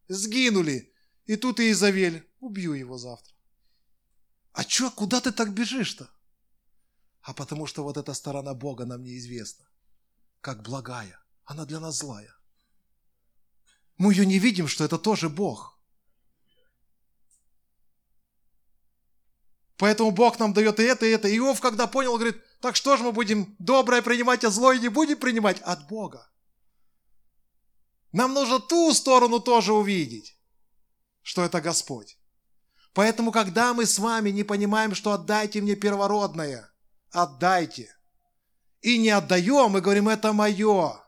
сгинули. 0.08 0.92
И 1.26 1.36
тут 1.36 1.60
Иезавель, 1.60 2.26
убью 2.40 2.72
его 2.72 2.96
завтра. 2.96 3.34
А 4.52 4.64
чё, 4.64 4.90
куда 4.90 5.20
ты 5.20 5.30
так 5.30 5.52
бежишь-то? 5.52 6.08
А 7.20 7.34
потому 7.34 7.66
что 7.66 7.84
вот 7.84 7.98
эта 7.98 8.14
сторона 8.14 8.54
Бога 8.54 8.86
нам 8.86 9.02
неизвестна, 9.02 9.66
как 10.40 10.62
благая. 10.62 11.20
Она 11.44 11.66
для 11.66 11.80
нас 11.80 11.98
злая. 11.98 12.34
Мы 13.98 14.14
ее 14.14 14.24
не 14.24 14.38
видим, 14.38 14.66
что 14.66 14.84
это 14.84 14.98
тоже 14.98 15.28
Бог. 15.28 15.78
Поэтому 19.76 20.10
Бог 20.10 20.38
нам 20.38 20.54
дает 20.54 20.80
и 20.80 20.84
это, 20.84 21.04
и 21.04 21.10
это. 21.10 21.28
Иов, 21.36 21.60
когда 21.60 21.86
понял, 21.86 22.14
говорит, 22.14 22.42
так 22.60 22.74
что 22.74 22.96
же 22.96 23.04
мы 23.04 23.12
будем 23.12 23.54
доброе 23.58 24.02
принимать, 24.02 24.44
а 24.44 24.50
злое 24.50 24.78
не 24.78 24.88
будем 24.88 25.18
принимать? 25.18 25.60
От 25.60 25.86
Бога. 25.88 26.28
Нам 28.12 28.32
нужно 28.32 28.58
ту 28.58 28.92
сторону 28.94 29.40
тоже 29.40 29.72
увидеть, 29.72 30.38
что 31.22 31.44
это 31.44 31.60
Господь. 31.60 32.18
Поэтому, 32.94 33.32
когда 33.32 33.74
мы 33.74 33.86
с 33.86 33.98
вами 33.98 34.30
не 34.30 34.44
понимаем, 34.44 34.94
что 34.94 35.12
отдайте 35.12 35.60
мне 35.60 35.76
первородное, 35.76 36.70
отдайте. 37.10 37.94
И 38.80 38.98
не 38.98 39.10
отдаем, 39.10 39.72
мы 39.72 39.80
говорим, 39.80 40.08
это 40.08 40.32
мое. 40.32 41.04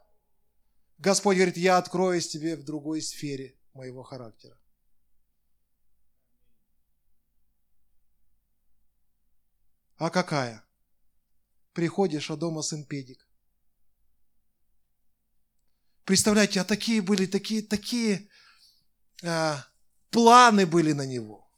Господь 0.99 1.37
говорит, 1.37 1.57
я 1.57 1.79
откроюсь 1.79 2.29
тебе 2.29 2.57
в 2.57 2.65
другой 2.65 3.01
сфере 3.01 3.59
моего 3.73 4.03
характера. 4.03 4.59
А 9.97 10.11
какая? 10.11 10.65
Приходишь, 11.73 12.31
а 12.31 12.37
дома 12.37 12.63
сын 12.63 12.85
педик. 12.85 13.30
Представляете, 16.11 16.61
а 16.61 16.65
такие 16.65 17.03
были, 17.03 17.27
такие, 17.27 17.63
такие 17.63 18.29
э, 19.23 19.55
планы 20.11 20.67
были 20.67 20.91
на 20.91 21.07
него. 21.07 21.49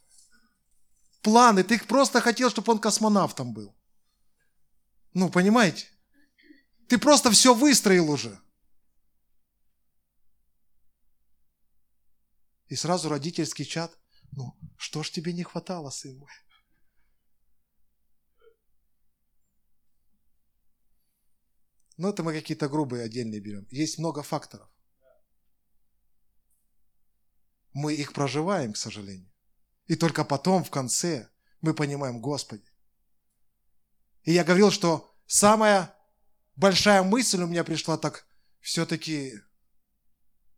Планы. 1.22 1.64
Ты 1.64 1.78
просто 1.78 2.20
хотел, 2.20 2.50
чтобы 2.50 2.70
он 2.72 2.78
космонавтом 2.78 3.54
был. 3.54 3.74
Ну, 5.14 5.30
понимаете? 5.30 5.86
Ты 6.86 6.98
просто 6.98 7.30
все 7.30 7.54
выстроил 7.54 8.10
уже. 8.10 8.38
И 12.68 12.76
сразу 12.76 13.08
родительский 13.08 13.64
чат. 13.64 13.98
Ну, 14.32 14.54
что 14.76 15.02
ж 15.02 15.10
тебе 15.12 15.32
не 15.32 15.44
хватало, 15.44 15.88
сын 15.88 16.18
мой? 16.18 16.30
Но 22.02 22.08
это 22.08 22.24
мы 22.24 22.32
какие-то 22.32 22.68
грубые 22.68 23.04
отдельные 23.04 23.40
берем. 23.40 23.64
Есть 23.70 23.96
много 23.96 24.24
факторов. 24.24 24.68
Мы 27.72 27.94
их 27.94 28.12
проживаем, 28.12 28.72
к 28.72 28.76
сожалению. 28.76 29.32
И 29.86 29.94
только 29.94 30.24
потом, 30.24 30.64
в 30.64 30.70
конце, 30.70 31.30
мы 31.60 31.74
понимаем, 31.74 32.20
Господи. 32.20 32.68
И 34.24 34.32
я 34.32 34.42
говорил, 34.42 34.72
что 34.72 35.14
самая 35.26 35.94
большая 36.56 37.04
мысль 37.04 37.40
у 37.40 37.46
меня 37.46 37.62
пришла 37.62 37.96
так, 37.96 38.26
все-таки 38.58 39.34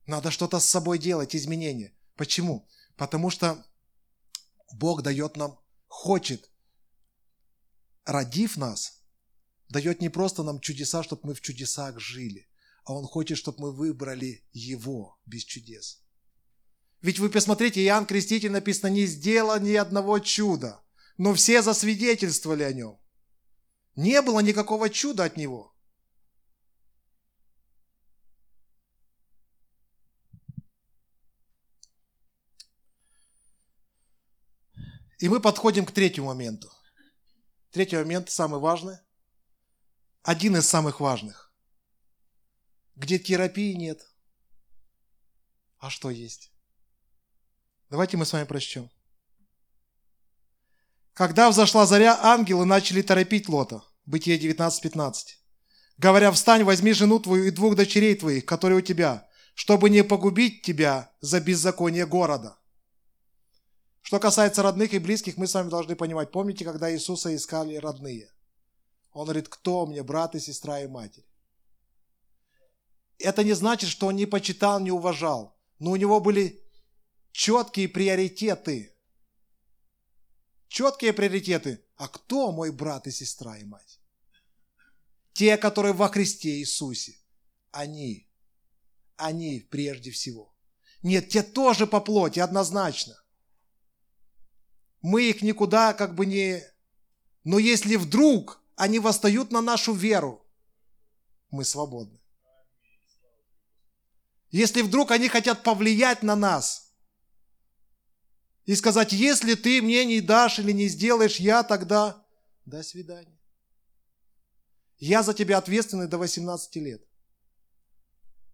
надо 0.07 0.31
что-то 0.31 0.59
с 0.59 0.65
собой 0.65 0.99
делать, 0.99 1.37
изменения. 1.37 1.95
Почему? 2.15 2.67
Потому 2.97 3.29
что 3.29 3.63
Бог 4.73 5.03
дает 5.03 5.37
нам, 5.37 5.61
хочет, 5.89 6.51
родив 8.07 8.57
нас, 8.57 9.04
дает 9.69 10.01
не 10.01 10.09
просто 10.09 10.43
нам 10.43 10.61
чудеса, 10.61 11.03
чтобы 11.03 11.23
мы 11.25 11.35
в 11.35 11.41
чудесах 11.41 11.99
жили, 11.99 12.49
а 12.85 12.95
Он 12.95 13.05
хочет, 13.05 13.39
чтобы 13.39 13.61
мы 13.61 13.73
выбрали 13.73 14.45
Его 14.53 15.19
без 15.27 15.45
чудес. 15.45 16.03
Ведь 17.01 17.19
вы 17.19 17.29
посмотрите, 17.29 17.85
Иоанн 17.85 18.07
Креститель 18.07 18.51
написано, 18.51 18.91
не 18.91 19.07
сделал 19.07 19.61
ни 19.61 19.75
одного 19.75 20.19
чуда, 20.21 20.83
но 21.19 21.35
все 21.35 21.63
засвидетельствовали 21.63 22.63
о 22.63 22.73
нем. 22.73 22.99
Не 23.95 24.23
было 24.23 24.41
никакого 24.41 24.89
чуда 24.91 25.25
от 25.25 25.37
него. 25.37 25.75
И 35.19 35.29
мы 35.29 35.41
подходим 35.41 35.87
к 35.87 35.93
третьему 35.93 36.29
моменту. 36.29 36.71
Третий 37.71 37.97
момент 37.97 38.31
самый 38.31 38.61
важный. 38.61 38.99
Один 40.25 40.57
из 40.57 40.67
самых 40.67 41.01
важных. 41.01 41.53
Где 42.97 43.19
терапии 43.19 43.75
нет. 43.75 44.09
А 45.79 45.91
что 45.91 46.09
есть? 46.09 46.51
Давайте 47.91 48.17
мы 48.17 48.25
с 48.25 48.33
вами 48.33 48.47
прочтем. 48.47 48.91
Когда 51.13 51.51
взошла 51.51 51.85
заря, 51.85 52.19
ангелы 52.23 52.65
начали 52.65 53.03
торопить 53.03 53.51
Лота. 53.51 53.85
Бытие 54.07 54.39
19.15. 54.39 55.37
Говоря, 55.99 56.33
встань, 56.33 56.65
возьми 56.65 56.95
жену 56.95 57.21
твою 57.21 57.45
и 57.45 57.51
двух 57.51 57.77
дочерей 57.77 58.15
твоих, 58.15 58.47
которые 58.47 58.79
у 58.79 58.81
тебя, 58.81 59.29
чтобы 59.55 59.91
не 59.91 60.03
погубить 60.03 60.63
тебя 60.63 61.13
за 61.21 61.39
беззаконие 61.39 62.07
города. 62.07 62.57
Что 64.01 64.19
касается 64.19 64.63
родных 64.63 64.95
и 64.95 64.99
близких, 64.99 65.37
мы 65.37 65.47
с 65.47 65.53
вами 65.53 65.69
должны 65.69 65.97
понимать. 65.97 66.33
Помните, 66.33 66.65
когда 66.65 66.91
Иисуса 66.91 67.37
искали 67.37 67.77
родные? 67.77 68.34
Он 69.15 69.25
говорит, 69.25 69.49
кто 69.49 69.87
мне, 69.87 70.03
брат 70.03 70.35
и 70.35 70.41
сестра 70.41 70.81
и 70.81 70.89
матерь? 70.89 71.25
Это 73.19 73.45
не 73.45 73.53
значит, 73.53 73.89
что 73.89 74.09
он 74.09 74.17
не 74.17 74.27
почитал, 74.27 74.81
не 74.81 74.91
уважал. 74.91 75.57
Но 75.79 75.93
у 75.93 75.97
него 75.97 76.21
были 76.21 76.63
четкие 77.31 77.89
приоритеты. 77.89 78.93
Четкие 80.67 81.13
приоритеты. 81.13 81.85
А 81.95 82.09
кто 82.09 82.51
мой 82.51 82.73
брат 82.73 83.07
и 83.07 83.13
сестра 83.13 83.57
и 83.57 83.65
мать? 83.65 84.01
Те, 85.33 85.57
которые 85.57 85.93
во 85.93 86.09
Христе 86.09 86.59
Иисусе. 86.59 87.17
Они. 87.71 88.29
Они 89.17 89.61
прежде 89.61 90.11
всего. 90.11 90.53
Нет, 91.03 91.29
те 91.29 91.45
тоже 91.45 91.87
по 91.87 92.01
плоти, 92.01 92.41
однозначно. 92.41 93.17
Мы 95.03 95.31
их 95.31 95.41
никуда 95.41 95.95
как 95.95 96.17
бы 96.17 96.27
не... 96.27 96.65
Но 97.45 97.61
если 97.61 97.95
вдруг 97.95 98.64
они 98.77 98.99
восстают 98.99 99.51
на 99.51 99.61
нашу 99.61 99.93
веру, 99.93 100.45
мы 101.51 101.65
свободны. 101.65 102.21
Если 104.51 104.83
вдруг 104.83 105.11
они 105.11 105.29
хотят 105.29 105.63
повлиять 105.63 106.23
на 106.23 106.37
нас– 106.37 106.83
и 108.65 108.75
сказать, 108.77 109.13
если 109.13 109.55
ты 109.55 109.83
мне 109.83 110.05
не 110.05 110.21
дашь 110.21 110.59
или 110.59 110.73
не 110.73 110.89
сделаешь, 110.89 111.37
я 111.37 111.63
тогда 111.63 112.25
до 112.65 112.83
свидания. 112.83 113.39
Я 114.97 115.23
за 115.23 115.35
тебя 115.35 115.59
ответственный 115.59 116.09
до 116.09 116.17
18 116.17 116.77
лет. 116.77 117.07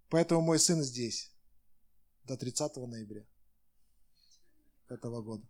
Поэтому 0.08 0.40
мой 0.40 0.58
сын 0.58 0.82
здесь 0.82 1.32
до 2.24 2.36
30 2.36 2.76
ноября 2.76 3.24
этого 4.88 5.22
года. 5.22 5.46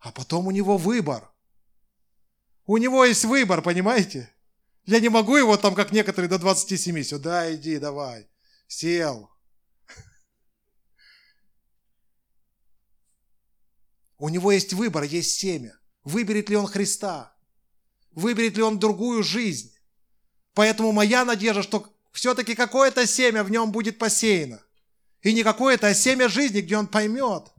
А 0.00 0.12
потом 0.12 0.46
у 0.46 0.50
него 0.50 0.78
выбор. 0.78 1.30
У 2.66 2.78
него 2.78 3.04
есть 3.04 3.24
выбор, 3.24 3.62
понимаете? 3.62 4.34
Я 4.86 4.98
не 4.98 5.10
могу 5.10 5.36
его 5.36 5.56
там, 5.56 5.74
как 5.74 5.92
некоторые, 5.92 6.28
до 6.28 6.38
27. 6.38 7.02
Сюда 7.02 7.54
иди, 7.54 7.78
давай. 7.78 8.28
Сел. 8.66 9.30
У 14.16 14.28
него 14.28 14.52
есть 14.52 14.72
выбор, 14.72 15.02
есть 15.04 15.38
семя. 15.38 15.78
Выберет 16.04 16.48
ли 16.48 16.56
он 16.56 16.66
Христа? 16.66 17.36
Выберет 18.12 18.56
ли 18.56 18.62
он 18.62 18.78
другую 18.78 19.22
жизнь? 19.22 19.72
Поэтому 20.54 20.92
моя 20.92 21.24
надежда, 21.24 21.62
что 21.62 21.94
все-таки 22.12 22.54
какое-то 22.54 23.06
семя 23.06 23.44
в 23.44 23.50
нем 23.50 23.70
будет 23.70 23.98
посеяно. 23.98 24.62
И 25.22 25.34
не 25.34 25.42
какое-то, 25.42 25.88
а 25.88 25.94
семя 25.94 26.28
жизни, 26.28 26.60
где 26.60 26.76
он 26.76 26.86
поймет 26.86 27.52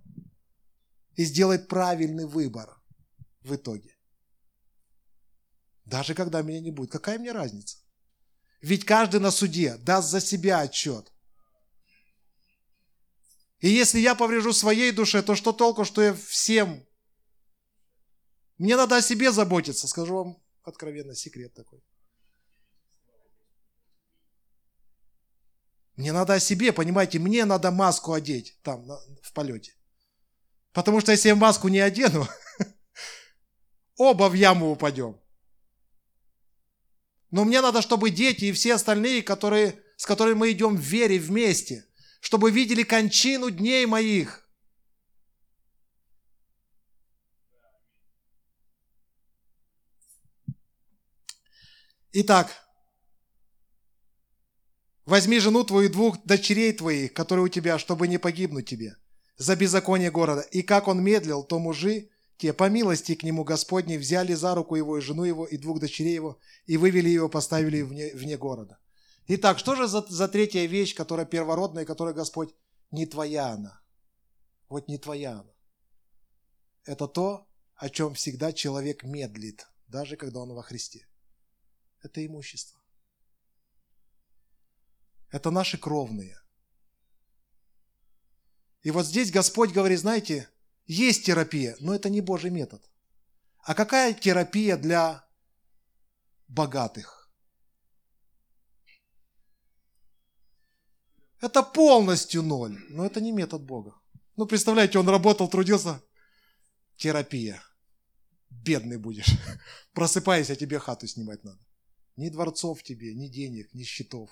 и 1.15 1.26
сделает 1.26 1.67
правильный 1.67 2.26
выбор 2.26 2.82
в 3.41 3.56
итоге. 3.56 3.97
Даже 5.86 6.15
когда 6.15 6.41
меня 6.41 6.62
не 6.62 6.71
будет. 6.71 6.91
Какая 6.91 7.19
мне 7.19 7.32
разница? 7.32 7.78
Ведь 8.62 8.86
каждый 8.86 9.19
на 9.19 9.32
суде 9.32 9.78
даст 9.78 10.10
за 10.10 10.21
себя 10.21 10.60
отчет. 10.60 11.12
И 13.60 13.69
если 13.69 14.00
я 14.00 14.15
поврежу 14.15 14.54
своей 14.54 14.91
душе, 14.91 15.21
то 15.21 15.36
что 15.36 15.52
толку, 15.52 15.84
что 15.84 16.02
я 16.02 16.13
всем? 16.13 16.86
Мне 18.58 18.76
надо 18.76 18.97
о 18.97 19.02
себе 19.02 19.32
заботиться. 19.32 19.88
Скажу 19.88 20.15
вам 20.15 20.43
откровенно 20.63 21.15
секрет 21.15 21.54
такой. 21.54 21.84
Мне 25.95 26.13
надо 26.13 26.34
о 26.34 26.39
себе, 26.39 26.71
понимаете, 26.74 27.19
мне 27.19 27.45
надо 27.45 27.69
маску 27.69 28.13
одеть 28.13 28.58
там 28.63 28.88
в 29.21 29.34
полете. 29.34 29.74
Потому 30.73 31.01
что 31.01 31.12
если 31.12 31.29
я 31.29 31.36
маску 31.36 31.67
не 31.67 31.79
одену, 31.79 32.27
оба 33.97 34.29
в 34.29 34.34
яму 34.34 34.71
упадем. 34.71 35.19
Но 37.29 37.45
мне 37.45 37.62
надо, 37.62 37.81
чтобы 37.81 38.10
дети 38.10 38.45
и 38.45 38.51
все 38.51 38.75
остальные, 38.75 39.23
которые, 39.23 39.79
с 39.97 40.05
которыми 40.05 40.38
мы 40.38 40.51
идем 40.51 40.75
в 40.75 40.81
вере 40.81 41.19
вместе– 41.19 41.86
чтобы 42.21 42.51
видели 42.51 42.84
кончину 42.84 43.49
дней 43.49 43.86
моих. 43.88 44.47
Итак, 52.13 52.51
возьми 55.05 55.39
жену 55.39 55.63
твою 55.63 55.89
и 55.89 55.91
двух 55.91 56.23
дочерей 56.25 56.73
твоих, 56.73 57.13
которые 57.13 57.45
у 57.45 57.49
тебя, 57.49 57.79
чтобы 57.79 58.07
не 58.07 58.19
погибнуть 58.19 58.69
тебе 58.69 58.97
за 59.38 59.56
беззаконие 59.56 60.12
города. 60.12 60.41
И 60.41 60.62
как 60.62 60.88
он 60.88 61.04
медлил, 61.04 61.44
то 61.44 61.60
мужи, 61.60 62.10
те 62.38 62.54
по 62.54 62.70
милости 62.70 63.15
к 63.15 63.24
нему 63.24 63.44
Господней, 63.44 63.98
взяли 63.98 64.34
за 64.34 64.56
руку 64.56 64.76
его 64.76 64.98
и 64.98 65.02
жену 65.02 65.24
его, 65.24 65.46
и 65.46 65.58
двух 65.58 65.80
дочерей 65.80 66.15
его, 66.15 66.39
и 66.65 66.78
вывели 66.78 67.10
его, 67.10 67.30
поставили 67.30 67.82
вне, 67.82 68.13
вне 68.13 68.38
города. 68.38 68.80
Итак, 69.28 69.60
что 69.60 69.76
же 69.76 69.88
за, 69.88 70.02
за 70.08 70.28
третья 70.28 70.65
вещь, 70.65 70.96
которая 70.96 71.26
первородная, 71.26 71.86
которая, 71.86 72.13
Господь, 72.13 72.54
не 72.91 73.06
твоя 73.06 73.50
она? 73.50 73.82
Вот 74.67 74.88
не 74.88 74.98
твоя 74.98 75.34
она. 75.34 75.54
Это 76.84 77.08
то, 77.08 77.48
о 77.76 77.89
чем 77.89 78.13
всегда 78.13 78.52
человек 78.52 79.04
медлит, 79.04 79.67
даже 79.88 80.15
когда 80.17 80.39
он 80.39 80.54
во 80.54 80.63
Христе. 80.63 81.08
Это 82.02 82.26
имущество. 82.26 82.82
Это 85.30 85.52
наши 85.52 85.78
кровные. 85.78 86.40
И 88.84 88.91
вот 88.91 89.06
здесь 89.06 89.32
Господь 89.32 89.72
говорит, 89.72 90.00
знаете, 90.00 90.50
Есть 90.88 91.26
терапия, 91.26 91.78
но 91.80 91.96
это 91.96 92.10
не 92.10 92.22
Божий 92.22 92.50
метод. 92.50 92.82
А 93.60 93.76
какая 93.76 94.13
терапия 94.13 94.76
для 94.76 95.26
богатых? 96.48 97.30
Это 101.39 101.63
полностью 101.63 102.44
ноль, 102.44 102.78
но 102.89 103.06
это 103.06 103.22
не 103.22 103.32
метод 103.32 103.63
Бога. 103.63 103.96
Ну, 104.36 104.46
представляете, 104.46 105.00
он 105.00 105.08
работал, 105.08 105.48
трудился. 105.48 106.02
Терапия. 106.98 107.63
Бедный 108.50 108.98
будешь. 108.98 109.30
Просыпайся, 109.94 110.56
тебе 110.56 110.78
хату 110.80 111.08
снимать 111.08 111.44
надо. 111.44 111.60
Ни 112.17 112.30
дворцов 112.30 112.84
тебе, 112.84 113.13
ни 113.15 113.28
денег, 113.28 113.74
ни 113.74 113.84
счетов. 113.84 114.30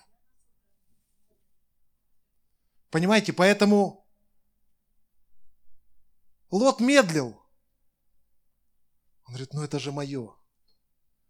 Понимаете, 2.89 3.33
поэтому 3.33 4.05
Лот 6.51 6.79
медлил. 6.79 7.39
Он 9.25 9.33
говорит, 9.33 9.53
ну 9.53 9.61
это 9.61 9.79
же 9.79 9.91
мое. 9.91 10.35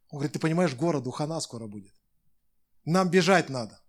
Он 0.09 0.19
говорит, 0.19 0.33
ты 0.33 0.39
понимаешь, 0.39 0.73
городу 0.73 1.11
хана 1.11 1.39
скоро 1.41 1.67
будет. 1.67 1.93
Нам 2.85 3.09
бежать 3.09 3.49
надо. 3.49 3.79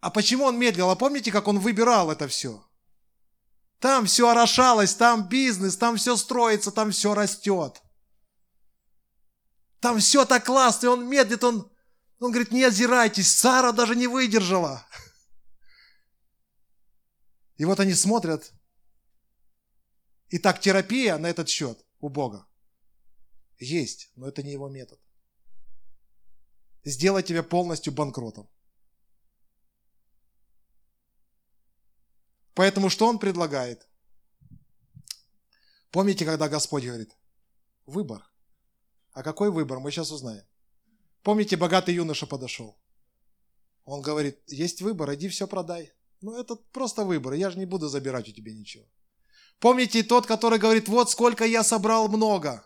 А 0.00 0.10
почему 0.10 0.44
он 0.44 0.58
медлил? 0.58 0.90
А 0.90 0.96
помните, 0.96 1.32
как 1.32 1.48
он 1.48 1.58
выбирал 1.58 2.10
это 2.10 2.28
все? 2.28 2.64
Там 3.78 4.06
все 4.06 4.28
орошалось, 4.28 4.94
там 4.94 5.28
бизнес, 5.28 5.76
там 5.76 5.96
все 5.96 6.16
строится, 6.16 6.72
там 6.72 6.90
все 6.90 7.14
растет. 7.14 7.80
Там 9.80 10.00
все 10.00 10.24
так 10.24 10.44
классно, 10.44 10.86
и 10.86 10.90
он 10.90 11.08
медлит, 11.08 11.44
он, 11.44 11.70
он 12.18 12.32
говорит, 12.32 12.50
не 12.50 12.64
озирайтесь, 12.64 13.36
Сара 13.36 13.70
даже 13.70 13.94
не 13.94 14.08
выдержала. 14.08 14.84
И 17.56 17.64
вот 17.64 17.78
они 17.78 17.94
смотрят. 17.94 18.52
И 20.28 20.38
так 20.38 20.60
терапия 20.60 21.16
на 21.18 21.28
этот 21.28 21.48
счет 21.48 21.84
у 22.00 22.08
Бога 22.08 22.46
есть, 23.58 24.10
но 24.14 24.28
это 24.28 24.42
не 24.42 24.52
его 24.52 24.68
метод. 24.68 25.00
Сделать 26.84 27.26
тебя 27.26 27.42
полностью 27.42 27.92
банкротом. 27.92 28.48
Поэтому 32.54 32.90
что 32.90 33.06
он 33.06 33.18
предлагает? 33.18 33.86
Помните, 35.90 36.24
когда 36.24 36.48
Господь 36.48 36.84
говорит, 36.84 37.16
выбор. 37.86 38.28
А 39.12 39.22
какой 39.22 39.50
выбор, 39.50 39.80
мы 39.80 39.90
сейчас 39.90 40.10
узнаем. 40.10 40.44
Помните, 41.22 41.56
богатый 41.56 41.94
юноша 41.94 42.26
подошел. 42.26 42.76
Он 43.84 44.02
говорит, 44.02 44.40
есть 44.46 44.82
выбор, 44.82 45.14
иди 45.14 45.28
все 45.28 45.46
продай. 45.46 45.92
Ну, 46.20 46.38
это 46.38 46.56
просто 46.56 47.04
выбор, 47.04 47.32
я 47.34 47.50
же 47.50 47.58
не 47.58 47.64
буду 47.64 47.88
забирать 47.88 48.28
у 48.28 48.32
тебя 48.32 48.52
ничего. 48.52 48.84
Помните 49.60 50.02
тот, 50.02 50.26
который 50.26 50.58
говорит, 50.58 50.88
вот 50.88 51.10
сколько 51.10 51.44
я 51.44 51.64
собрал 51.64 52.08
много. 52.08 52.64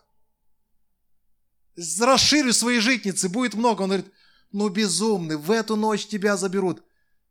Расширю 1.99 2.53
свои 2.53 2.79
житницы, 2.79 3.29
будет 3.29 3.55
много. 3.55 3.81
Он 3.81 3.89
говорит, 3.89 4.13
ну 4.51 4.69
безумный, 4.69 5.37
в 5.37 5.49
эту 5.49 5.75
ночь 5.75 6.05
тебя 6.05 6.37
заберут. 6.37 6.83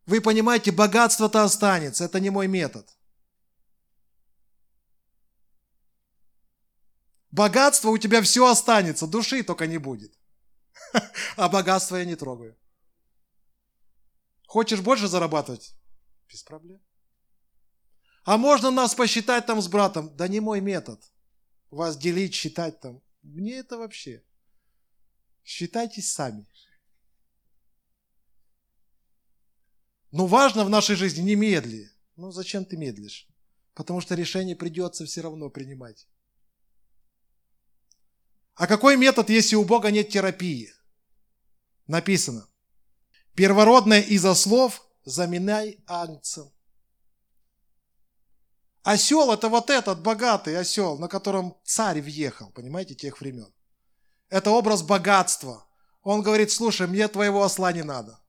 Вы 0.05 0.19
понимаете, 0.19 0.71
богатство-то 0.71 1.43
останется, 1.43 2.03
это 2.03 2.19
не 2.19 2.29
мой 2.29 2.47
метод. 2.47 2.85
Богатство 7.31 7.89
у 7.89 7.97
тебя 7.97 8.21
все 8.21 8.45
останется, 8.47 9.07
души 9.07 9.43
только 9.43 9.65
не 9.65 9.77
будет. 9.77 10.13
А 11.35 11.49
богатство 11.49 11.95
я 11.95 12.05
не 12.05 12.15
трогаю. 12.15 12.55
Хочешь 14.45 14.81
больше 14.81 15.07
зарабатывать? 15.07 15.75
Без 16.29 16.43
проблем. 16.43 16.79
А 18.23 18.37
можно 18.37 18.71
нас 18.71 18.95
посчитать 18.95 19.45
там 19.45 19.61
с 19.61 19.67
братом? 19.67 20.15
Да 20.15 20.27
не 20.27 20.39
мой 20.39 20.61
метод. 20.61 21.01
Вас 21.71 21.97
делить, 21.97 22.33
считать 22.33 22.79
там. 22.79 23.01
Мне 23.21 23.55
это 23.55 23.77
вообще. 23.77 24.23
Считайтесь 25.43 26.11
сами. 26.11 26.47
Но 30.11 30.27
важно 30.27 30.63
в 30.63 30.69
нашей 30.69 30.95
жизни 30.95 31.21
не 31.21 31.35
медли. 31.35 31.91
Ну 32.15 32.31
зачем 32.31 32.63
ты 32.65 32.77
медлишь? 32.77 33.27
Потому 33.73 33.99
что 33.99 34.15
решение 34.15 34.55
придется 34.55 35.05
все 35.05 35.21
равно 35.21 35.49
принимать. 35.49 36.07
А 38.55 38.67
какой 38.67 38.95
метод, 38.95 39.29
если 39.29 39.55
у 39.55 39.63
Бога 39.63 39.89
нет 39.89 40.09
терапии? 40.09 40.71
Написано. 41.87 42.47
Первородное 43.33 44.01
из-за 44.01 44.35
слов 44.35 44.87
заминай 45.03 45.79
агнцем. 45.87 46.51
Осел 48.83 49.31
это 49.31 49.49
вот 49.49 49.69
этот 49.69 50.01
богатый 50.01 50.57
осел, 50.57 50.97
на 50.97 51.07
котором 51.07 51.57
царь 51.63 52.01
въехал, 52.01 52.51
понимаете, 52.51 52.95
тех 52.95 53.19
времен. 53.19 53.51
Это 54.29 54.51
образ 54.51 54.83
богатства. 54.83 55.65
Он 56.01 56.21
говорит, 56.21 56.51
слушай, 56.51 56.87
мне 56.87 57.07
твоего 57.07 57.43
осла 57.43 57.71
не 57.71 57.83
надо 57.83 58.19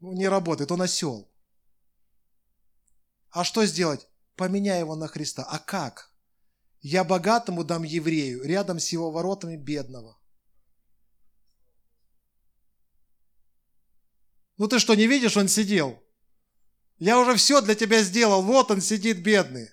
ну, 0.00 0.12
не 0.12 0.28
работает, 0.28 0.70
он 0.70 0.82
осел. 0.82 1.30
А 3.30 3.44
что 3.44 3.64
сделать? 3.66 4.08
Поменяй 4.36 4.80
его 4.80 4.94
на 4.94 5.08
Христа. 5.08 5.44
А 5.44 5.58
как? 5.58 6.12
Я 6.80 7.04
богатому 7.04 7.64
дам 7.64 7.82
еврею, 7.82 8.44
рядом 8.44 8.78
с 8.78 8.90
его 8.90 9.10
воротами 9.10 9.56
бедного. 9.56 10.18
Ну 14.58 14.68
ты 14.68 14.78
что, 14.78 14.94
не 14.94 15.06
видишь, 15.06 15.36
он 15.36 15.48
сидел? 15.48 16.02
Я 16.98 17.18
уже 17.18 17.36
все 17.36 17.60
для 17.60 17.74
тебя 17.74 18.02
сделал, 18.02 18.42
вот 18.42 18.70
он 18.70 18.80
сидит 18.80 19.22
бедный. 19.22 19.68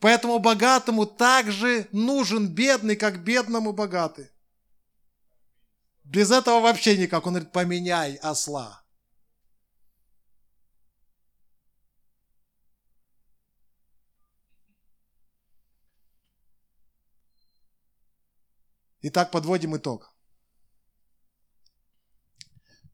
Поэтому 0.00 0.38
богатому 0.38 1.06
также 1.06 1.88
нужен 1.92 2.48
бедный, 2.48 2.96
как 2.96 3.22
бедному 3.22 3.72
богатый. 3.72 4.30
Без 6.04 6.30
этого 6.30 6.60
вообще 6.60 6.96
никак. 6.96 7.26
Он 7.26 7.34
говорит, 7.34 7.52
поменяй 7.52 8.16
осла. 8.16 8.84
Итак, 19.00 19.30
подводим 19.30 19.76
итог. 19.76 20.12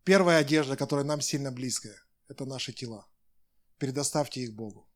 Первая 0.05 0.38
одежда, 0.38 0.77
которая 0.77 1.05
нам 1.05 1.21
сильно 1.21 1.51
близкая, 1.51 1.97
это 2.29 2.45
наши 2.45 2.73
тела. 2.73 3.12
Предоставьте 3.83 4.42
их 4.42 4.55
Богу. 4.55 4.88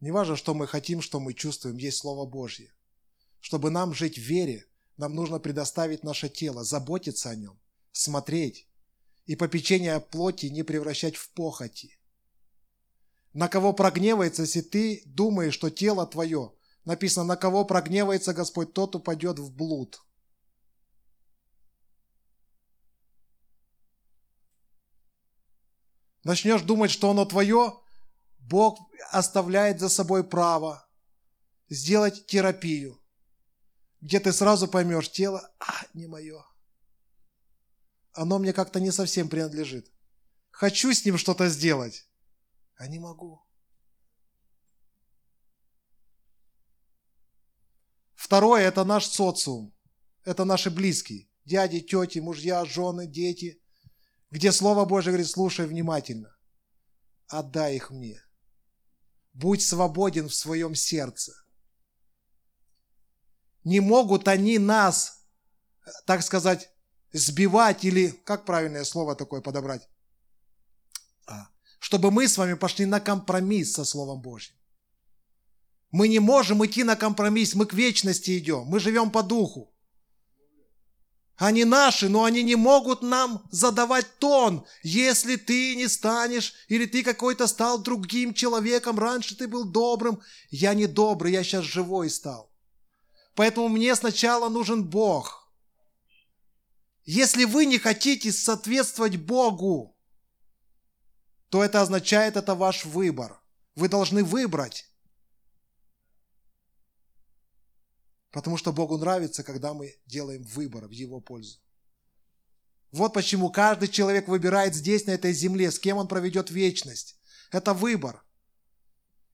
Не 0.00 0.10
важно, 0.12 0.34
что 0.34 0.54
мы 0.54 0.66
хотим, 0.66 1.02
что 1.02 1.20
мы 1.20 1.34
чувствуем, 1.34 1.76
есть 1.76 1.98
Слово 1.98 2.24
Божье. 2.24 2.72
Чтобы 3.38 3.70
нам 3.70 3.92
жить 3.92 4.16
в 4.16 4.22
вере, 4.22 4.64
нам 4.96 5.14
нужно 5.14 5.38
предоставить 5.38 6.04
наше 6.04 6.30
тело, 6.30 6.64
заботиться 6.64 7.28
о 7.28 7.34
нем, 7.34 7.60
смотреть 7.90 8.66
и 9.26 9.36
попечение 9.36 10.00
плоти 10.00 10.46
не 10.46 10.62
превращать 10.62 11.16
в 11.16 11.28
похоти. 11.34 11.98
На 13.34 13.48
кого 13.48 13.74
прогневается, 13.74 14.44
если 14.44 14.62
ты 14.62 15.02
думаешь, 15.04 15.52
что 15.52 15.68
тело 15.68 16.06
твое 16.06 16.54
Написано, 16.86 17.26
на 17.26 17.36
кого 17.36 17.66
прогневается 17.66 18.32
Господь, 18.32 18.72
тот 18.72 18.96
упадет 18.96 19.38
в 19.38 19.54
блуд. 19.54 20.00
Начнешь 26.24 26.62
думать, 26.62 26.90
что 26.90 27.10
оно 27.10 27.24
твое, 27.24 27.78
Бог 28.38 28.78
оставляет 29.10 29.80
за 29.80 29.88
собой 29.88 30.24
право 30.24 30.86
сделать 31.68 32.26
терапию, 32.26 33.02
где 34.00 34.20
ты 34.20 34.32
сразу 34.32 34.68
поймешь, 34.68 35.10
тело, 35.10 35.50
а, 35.58 35.86
не 35.94 36.06
мое. 36.06 36.44
Оно 38.12 38.38
мне 38.38 38.52
как-то 38.52 38.78
не 38.78 38.92
совсем 38.92 39.28
принадлежит. 39.28 39.90
Хочу 40.50 40.92
с 40.92 41.04
ним 41.04 41.16
что-то 41.16 41.48
сделать, 41.48 42.06
а 42.76 42.86
не 42.86 42.98
могу. 42.98 43.42
Второе– 48.14 48.62
это 48.68 48.84
наш 48.84 49.06
социум. 49.06 49.74
Это 50.24 50.44
наши 50.44 50.70
близкие. 50.70 51.28
Дяди, 51.44 51.80
тети, 51.80 52.18
мужья, 52.18 52.64
жены, 52.64 53.06
дети. 53.06 53.61
Где 54.32 54.50
Слово 54.50 54.86
Божье 54.86 55.12
говорит, 55.12 55.28
слушай 55.28 55.66
внимательно. 55.66 56.34
Отдай 57.28 57.76
их 57.76 57.90
мне. 57.90 58.18
Будь 59.34 59.62
свободен 59.62 60.30
в 60.30 60.34
своем 60.34 60.74
сердце. 60.74 61.34
Не 63.62 63.80
могут 63.80 64.28
они 64.28 64.58
нас, 64.58 65.26
так 66.06 66.22
сказать, 66.22 66.70
сбивать 67.12 67.84
или, 67.84 68.08
как 68.24 68.46
правильное 68.46 68.84
слово 68.84 69.14
такое 69.14 69.42
подобрать, 69.42 69.86
а, 71.26 71.48
чтобы 71.78 72.10
мы 72.10 72.26
с 72.26 72.38
вами 72.38 72.54
пошли 72.54 72.86
на 72.86 73.00
компромисс 73.00 73.74
со 73.74 73.84
Словом 73.84 74.22
Божьим. 74.22 74.56
Мы 75.90 76.08
не 76.08 76.20
можем 76.20 76.64
идти 76.64 76.84
на 76.84 76.96
компромисс, 76.96 77.54
мы 77.54 77.66
к 77.66 77.74
вечности 77.74 78.38
идем, 78.38 78.64
мы 78.64 78.80
живем 78.80 79.10
по 79.10 79.22
духу. 79.22 79.71
Они 81.36 81.64
наши, 81.64 82.08
но 82.08 82.24
они 82.24 82.42
не 82.42 82.56
могут 82.56 83.02
нам 83.02 83.42
задавать 83.50 84.18
тон, 84.18 84.64
если 84.82 85.36
ты 85.36 85.74
не 85.74 85.88
станешь, 85.88 86.54
или 86.68 86.86
ты 86.86 87.02
какой-то 87.02 87.46
стал 87.46 87.78
другим 87.78 88.34
человеком, 88.34 88.98
раньше 88.98 89.36
ты 89.36 89.48
был 89.48 89.64
добрым. 89.64 90.20
Я 90.50 90.74
не 90.74 90.86
добрый, 90.86 91.32
я 91.32 91.42
сейчас 91.42 91.64
живой 91.64 92.10
стал. 92.10 92.52
Поэтому 93.34 93.68
мне 93.68 93.94
сначала 93.96 94.48
нужен 94.48 94.84
Бог. 94.84 95.50
Если 97.04 97.44
вы 97.44 97.66
не 97.66 97.78
хотите 97.78 98.30
соответствовать 98.30 99.16
Богу, 99.16 99.96
то 101.48 101.64
это 101.64 101.80
означает, 101.80 102.36
это 102.36 102.54
ваш 102.54 102.84
выбор. 102.84 103.40
Вы 103.74 103.88
должны 103.88 104.22
выбрать. 104.22 104.91
Потому 108.32 108.56
что 108.56 108.72
Богу 108.72 108.96
нравится, 108.96 109.44
когда 109.44 109.74
мы 109.74 109.94
делаем 110.06 110.42
выбор 110.42 110.86
в 110.86 110.90
Его 110.90 111.20
пользу. 111.20 111.58
Вот 112.90 113.12
почему 113.14 113.50
каждый 113.50 113.88
человек 113.88 114.26
выбирает 114.26 114.74
здесь, 114.74 115.06
на 115.06 115.12
этой 115.12 115.32
земле, 115.32 115.70
с 115.70 115.78
кем 115.78 115.98
он 115.98 116.08
проведет 116.08 116.50
вечность. 116.50 117.16
Это 117.50 117.74
выбор. 117.74 118.24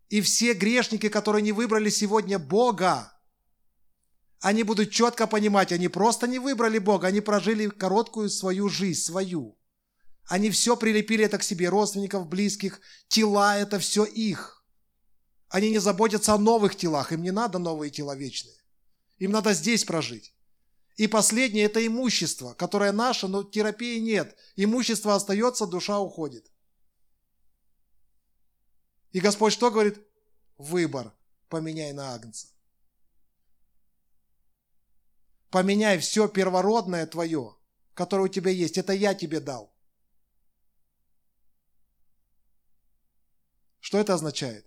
И 0.08 0.20
все 0.20 0.52
грешники, 0.54 1.08
которые 1.08 1.42
не 1.42 1.52
выбрали 1.52 1.90
сегодня 1.90 2.38
Бога, 2.38 3.12
они 4.40 4.62
будут 4.62 4.90
четко 4.90 5.26
понимать, 5.26 5.72
они 5.72 5.88
просто 5.88 6.26
не 6.26 6.38
выбрали 6.38 6.78
Бога, 6.78 7.08
они 7.08 7.20
прожили 7.20 7.68
короткую 7.68 8.30
свою 8.30 8.68
жизнь, 8.68 9.00
свою. 9.00 9.58
Они 10.26 10.50
все 10.50 10.76
прилепили 10.76 11.24
это 11.24 11.38
к 11.38 11.42
себе, 11.42 11.68
родственников, 11.68 12.28
близких, 12.28 12.80
тела, 13.08 13.58
это 13.58 13.78
все 13.78 14.04
их. 14.04 14.64
Они 15.48 15.70
не 15.70 15.78
заботятся 15.78 16.34
о 16.34 16.38
новых 16.38 16.76
телах, 16.76 17.12
им 17.12 17.22
не 17.22 17.30
надо 17.30 17.58
новые 17.58 17.90
тела 17.90 18.14
вечные. 18.14 18.57
Им 19.18 19.32
надо 19.32 19.52
здесь 19.52 19.84
прожить. 19.84 20.34
И 20.96 21.06
последнее– 21.06 21.64
это 21.66 21.84
имущество, 21.86 22.54
которое 22.54 22.92
наше, 22.92 23.28
но 23.28 23.44
терапии 23.44 23.98
нет. 23.98 24.36
Имущество 24.56 25.14
остается, 25.14 25.66
душа 25.66 26.00
уходит. 26.00 26.50
И 29.12 29.20
Господь 29.20 29.52
что 29.52 29.70
говорит? 29.70 30.00
Выбор 30.56 31.12
поменяй 31.48 31.92
на 31.92 32.14
Агнца. 32.14 32.48
Поменяй 35.50 35.98
все 35.98 36.28
первородное 36.28 37.06
твое, 37.06 37.56
которое 37.94 38.24
у 38.24 38.28
тебя 38.28 38.50
есть. 38.50 38.76
Это 38.76 38.92
я 38.92 39.14
тебе 39.14 39.40
дал. 39.40 39.72
Что 43.80 43.98
это 43.98 44.14
означает? 44.14 44.66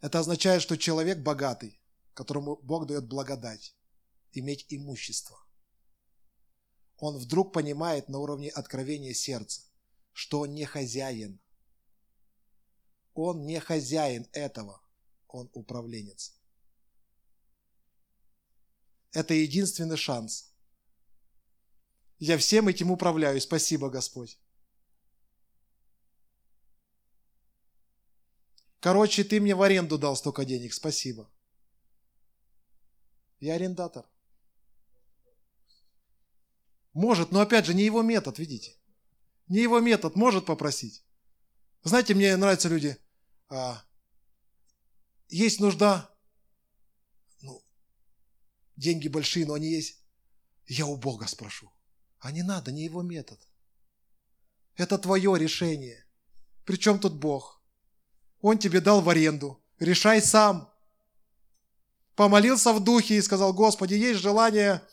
Это 0.00 0.18
означает, 0.18 0.60
что 0.60 0.76
человек 0.76 1.18
богатый, 1.18 1.80
которому 2.14 2.56
Бог 2.62 2.86
дает 2.86 3.06
благодать, 3.06 3.76
иметь 4.32 4.66
имущество. 4.68 5.38
Он 6.96 7.18
вдруг 7.18 7.52
понимает 7.52 8.08
на 8.08 8.18
уровне 8.18 8.48
откровения 8.48 9.12
сердца, 9.12 9.62
что 10.12 10.40
он 10.40 10.54
не 10.54 10.64
хозяин. 10.64 11.40
Он 13.14 13.44
не 13.46 13.60
хозяин 13.60 14.26
этого, 14.32 14.80
он 15.28 15.50
управленец. 15.52 16.34
Это 19.12 19.34
единственный 19.34 19.96
шанс. 19.96 20.52
Я 22.18 22.38
всем 22.38 22.68
этим 22.68 22.90
управляю. 22.90 23.40
Спасибо, 23.40 23.90
Господь. 23.90 24.38
Короче, 28.80 29.24
ты 29.24 29.40
мне 29.40 29.54
в 29.54 29.62
аренду 29.62 29.98
дал 29.98 30.16
столько 30.16 30.44
денег. 30.44 30.74
Спасибо. 30.74 31.30
Я 33.44 33.56
арендатор. 33.56 34.06
Может, 36.94 37.30
но 37.30 37.40
опять 37.42 37.66
же, 37.66 37.74
не 37.74 37.82
его 37.82 38.00
метод, 38.00 38.38
видите? 38.38 38.74
Не 39.48 39.60
его 39.60 39.80
метод, 39.80 40.16
может 40.16 40.46
попросить. 40.46 41.04
Знаете, 41.82 42.14
мне 42.14 42.34
нравятся 42.38 42.70
люди. 42.70 42.96
А, 43.50 43.84
есть 45.28 45.60
нужда, 45.60 46.10
деньги 48.76 49.08
большие, 49.08 49.44
но 49.44 49.52
они 49.52 49.68
есть. 49.68 50.02
Я 50.66 50.86
у 50.86 50.96
Бога 50.96 51.26
спрошу. 51.26 51.70
А 52.20 52.32
не 52.32 52.42
надо, 52.42 52.72
не 52.72 52.84
его 52.84 53.02
метод. 53.02 53.46
Это 54.74 54.96
твое 54.96 55.38
решение. 55.38 56.06
Причем 56.64 56.98
тут 56.98 57.18
Бог? 57.18 57.62
Он 58.40 58.56
тебе 58.56 58.80
дал 58.80 59.02
в 59.02 59.10
аренду. 59.10 59.62
Решай 59.78 60.22
сам. 60.22 60.73
Помолился 62.16 62.72
в 62.72 62.82
духе 62.82 63.16
и 63.16 63.22
сказал, 63.22 63.52
Господи, 63.52 63.94
есть 63.94 64.20
желание 64.20 64.86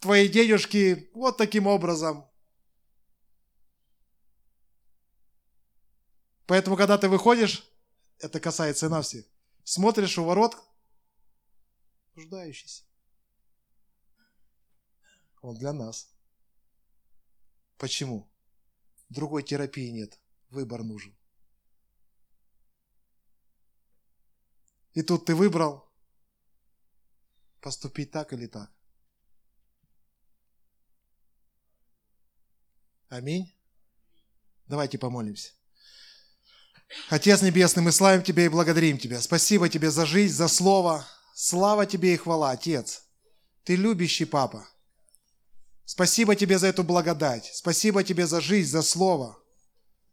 твои 0.00 0.28
денежки 0.28 1.10
вот 1.14 1.36
таким 1.36 1.66
образом. 1.66 2.26
Поэтому, 6.46 6.76
когда 6.76 6.98
ты 6.98 7.08
выходишь, 7.08 7.66
это 8.18 8.40
касается 8.40 8.86
и 8.86 8.88
нас 8.88 9.08
всех, 9.08 9.24
смотришь 9.64 10.18
у 10.18 10.24
ворот, 10.24 10.56
нуждающийся. 12.14 12.84
Он 15.42 15.56
для 15.56 15.72
нас. 15.72 16.08
Почему? 17.76 18.30
Другой 19.10 19.42
терапии 19.42 19.90
нет. 19.90 20.18
Выбор 20.48 20.82
нужен. 20.82 21.14
И 24.94 25.02
тут 25.02 25.26
ты 25.26 25.34
выбрал 25.34 25.83
поступить 27.64 28.10
так 28.10 28.30
или 28.34 28.46
так. 28.46 28.70
Аминь. 33.08 33.50
Давайте 34.66 34.98
помолимся. 34.98 35.50
Отец 37.08 37.40
Небесный, 37.40 37.82
мы 37.82 37.90
славим 37.90 38.22
Тебя 38.22 38.44
и 38.44 38.48
благодарим 38.48 38.98
Тебя. 38.98 39.18
Спасибо 39.22 39.70
Тебе 39.70 39.90
за 39.90 40.04
жизнь, 40.04 40.34
за 40.34 40.48
слово. 40.48 41.06
Слава 41.34 41.86
Тебе 41.86 42.12
и 42.12 42.18
хвала, 42.18 42.50
Отец. 42.50 43.04
Ты 43.64 43.76
любящий 43.76 44.26
Папа. 44.26 44.68
Спасибо 45.86 46.36
Тебе 46.36 46.58
за 46.58 46.66
эту 46.66 46.84
благодать. 46.84 47.50
Спасибо 47.54 48.04
Тебе 48.04 48.26
за 48.26 48.42
жизнь, 48.42 48.70
за 48.70 48.82
Слово, 48.82 49.38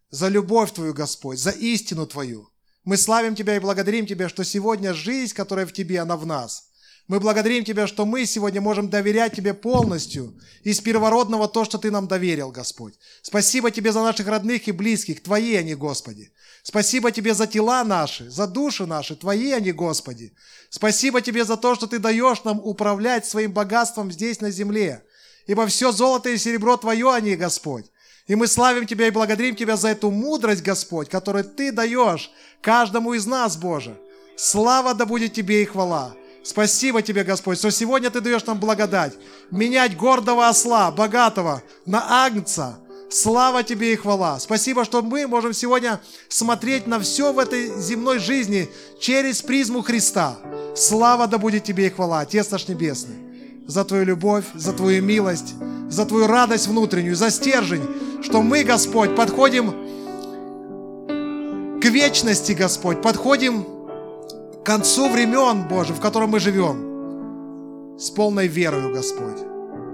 за 0.09 0.29
любовь 0.29 0.71
Твою, 0.71 0.93
Господь, 0.93 1.37
за 1.37 1.51
истину 1.51 2.07
Твою. 2.07 2.49
Мы 2.85 2.95
славим 2.95 3.35
Тебя 3.35 3.57
и 3.57 3.59
благодарим 3.59 4.05
Тебя, 4.05 4.29
что 4.29 4.45
сегодня 4.45 4.93
жизнь, 4.93 5.33
которая 5.33 5.65
в 5.65 5.73
Тебе, 5.73 5.99
она 5.99 6.15
в 6.15 6.25
нас. 6.25 6.70
Мы 7.11 7.19
благодарим 7.19 7.65
Тебя, 7.65 7.87
что 7.87 8.05
мы 8.05 8.25
сегодня 8.25 8.61
можем 8.61 8.89
доверять 8.89 9.35
Тебе 9.35 9.53
полностью 9.53 10.33
из 10.63 10.79
первородного 10.79 11.49
то, 11.49 11.65
что 11.65 11.77
Ты 11.77 11.91
нам 11.91 12.07
доверил, 12.07 12.51
Господь. 12.51 12.93
Спасибо 13.21 13.69
Тебе 13.69 13.91
за 13.91 14.01
наших 14.01 14.27
родных 14.27 14.69
и 14.69 14.71
близких, 14.71 15.21
Твои 15.21 15.55
они, 15.55 15.75
Господи. 15.75 16.31
Спасибо 16.63 17.11
Тебе 17.11 17.33
за 17.33 17.47
тела 17.47 17.83
наши, 17.83 18.29
за 18.29 18.47
души 18.47 18.85
наши, 18.85 19.17
Твои 19.17 19.51
они, 19.51 19.73
Господи. 19.73 20.33
Спасибо 20.69 21.19
Тебе 21.19 21.43
за 21.43 21.57
то, 21.57 21.75
что 21.75 21.85
Ты 21.85 21.99
даешь 21.99 22.45
нам 22.45 22.61
управлять 22.63 23.25
своим 23.25 23.51
богатством 23.51 24.09
здесь 24.09 24.39
на 24.39 24.49
земле 24.49 25.03
ибо 25.47 25.67
все 25.67 25.91
золото 25.91 26.29
и 26.29 26.37
серебро 26.37 26.77
Твое 26.77 27.11
они, 27.11 27.35
Господь. 27.35 27.87
И 28.27 28.35
мы 28.35 28.47
славим 28.47 28.87
Тебя 28.87 29.07
и 29.07 29.11
благодарим 29.11 29.57
Тебя 29.57 29.75
за 29.75 29.89
эту 29.89 30.11
мудрость, 30.11 30.63
Господь, 30.63 31.09
которую 31.09 31.43
Ты 31.43 31.73
даешь 31.73 32.31
каждому 32.61 33.15
из 33.15 33.25
нас, 33.25 33.57
Боже. 33.57 33.99
Слава 34.37 34.93
да 34.93 35.05
будет 35.05 35.33
Тебе 35.33 35.63
и 35.63 35.65
хвала. 35.65 36.15
Спасибо 36.43 37.01
Тебе, 37.01 37.23
Господь, 37.23 37.57
что 37.57 37.71
сегодня 37.71 38.09
Ты 38.09 38.21
даешь 38.21 38.45
нам 38.45 38.59
благодать. 38.59 39.13
Менять 39.51 39.95
гордого 39.95 40.47
осла, 40.47 40.91
богатого, 40.91 41.61
на 41.85 42.25
агнца. 42.25 42.79
Слава 43.09 43.63
Тебе 43.63 43.93
и 43.93 43.95
хвала. 43.95 44.39
Спасибо, 44.39 44.85
что 44.85 45.01
мы 45.01 45.27
можем 45.27 45.53
сегодня 45.53 45.99
смотреть 46.29 46.87
на 46.87 46.99
все 46.99 47.33
в 47.33 47.39
этой 47.39 47.79
земной 47.79 48.19
жизни 48.19 48.69
через 48.99 49.41
призму 49.41 49.81
Христа. 49.81 50.37
Слава 50.75 51.27
да 51.27 51.37
будет 51.37 51.63
Тебе 51.63 51.87
и 51.87 51.89
хвала, 51.89 52.21
Отец 52.21 52.49
наш 52.49 52.67
Небесный 52.67 53.31
за 53.67 53.85
Твою 53.85 54.05
любовь, 54.05 54.45
за 54.53 54.73
Твою 54.73 55.01
милость, 55.01 55.53
за 55.89 56.05
Твою 56.05 56.27
радость 56.27 56.67
внутреннюю, 56.67 57.15
за 57.15 57.29
стержень, 57.31 57.83
что 58.21 58.41
мы, 58.41 58.63
Господь, 58.63 59.15
подходим 59.15 59.71
к 61.81 61.85
вечности, 61.85 62.51
Господь, 62.51 63.01
подходим 63.01 63.65
к 64.61 64.65
концу 64.65 65.09
времен, 65.09 65.67
Боже, 65.67 65.93
в 65.93 65.99
котором 65.99 66.29
мы 66.29 66.39
живем, 66.39 67.97
с 67.97 68.11
полной 68.11 68.47
верою, 68.47 68.93
Господь, 68.93 69.39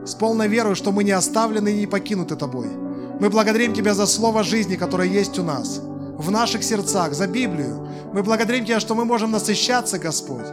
с 0.06 0.13
полной 0.13 0.49
верой, 0.49 0.75
что 0.75 0.91
мы 0.91 1.06
не 1.06 1.12
оставлены 1.12 1.69
и 1.69 1.80
не 1.80 1.88
покинуты 1.88 2.36
Тобой. 2.36 2.67
Мы 3.19 3.30
благодарим 3.30 3.73
Тебя 3.73 3.93
за 3.93 4.06
слово 4.06 4.43
жизни, 4.43 4.75
которое 4.75 5.08
есть 5.08 5.39
у 5.39 5.43
нас, 5.43 5.80
в 6.17 6.32
наших 6.32 6.63
сердцах, 6.63 7.13
за 7.13 7.27
Библию. 7.27 7.88
Мы 8.13 8.23
благодарим 8.23 8.65
Тебя, 8.65 8.82
что 8.82 8.93
мы 8.93 9.06
можем 9.06 9.32
насыщаться, 9.32 9.99
Господь, 9.99 10.45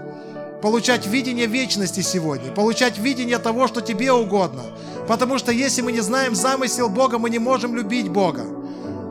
получать 0.62 1.08
видение 1.08 1.46
вечности 1.46 2.00
сегодня, 2.00 2.52
получать 2.52 2.98
видение 2.98 3.38
того, 3.38 3.66
что 3.66 3.80
тебе 3.80 4.12
угодно. 4.12 4.62
Потому 5.08 5.38
что 5.38 5.50
если 5.50 5.82
мы 5.82 5.90
не 5.90 6.00
знаем 6.00 6.36
замысел 6.36 6.88
Бога, 6.88 7.18
мы 7.18 7.30
не 7.30 7.40
можем 7.40 7.74
любить 7.74 8.08
Бога. 8.08 8.44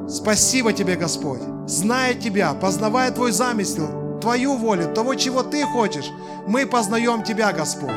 Спасибо 0.08 0.72
тебе, 0.72 0.96
Господь. 0.96 1.42
Зная 1.68 2.14
Тебя, 2.14 2.54
познавая 2.54 3.12
Твой 3.12 3.34
замысел, 3.34 4.03
Твою 4.24 4.56
волю, 4.56 4.88
того, 4.94 5.16
чего 5.16 5.44
Ты 5.44 5.66
хочешь, 5.66 6.10
мы 6.48 6.66
познаем 6.66 7.24
Тебя, 7.24 7.52
Господь. 7.52 7.92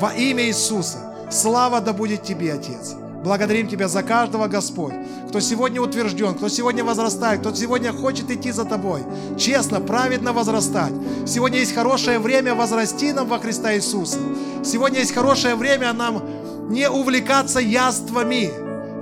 Во 0.00 0.10
имя 0.14 0.46
Иисуса. 0.46 0.96
Слава 1.30 1.82
да 1.82 1.92
будет 1.92 2.22
Тебе, 2.22 2.54
Отец. 2.54 2.94
Благодарим 3.22 3.68
Тебя 3.68 3.86
за 3.86 4.02
каждого, 4.02 4.46
Господь, 4.46 4.94
кто 5.28 5.38
сегодня 5.38 5.82
утвержден, 5.82 6.32
кто 6.32 6.48
сегодня 6.48 6.82
возрастает, 6.82 7.40
кто 7.40 7.54
сегодня 7.54 7.92
хочет 7.92 8.30
идти 8.30 8.52
за 8.52 8.64
Тобой. 8.64 9.02
Честно, 9.36 9.82
праведно 9.82 10.32
возрастать. 10.32 10.94
Сегодня 11.26 11.58
есть 11.58 11.74
хорошее 11.74 12.20
время 12.20 12.54
возрасти 12.54 13.12
нам 13.12 13.28
во 13.28 13.38
Христа 13.38 13.74
Иисуса. 13.74 14.18
Сегодня 14.64 15.00
есть 15.00 15.12
хорошее 15.12 15.56
время 15.56 15.92
нам 15.92 16.24
не 16.70 16.88
увлекаться 16.88 17.60
яствами, 17.60 18.50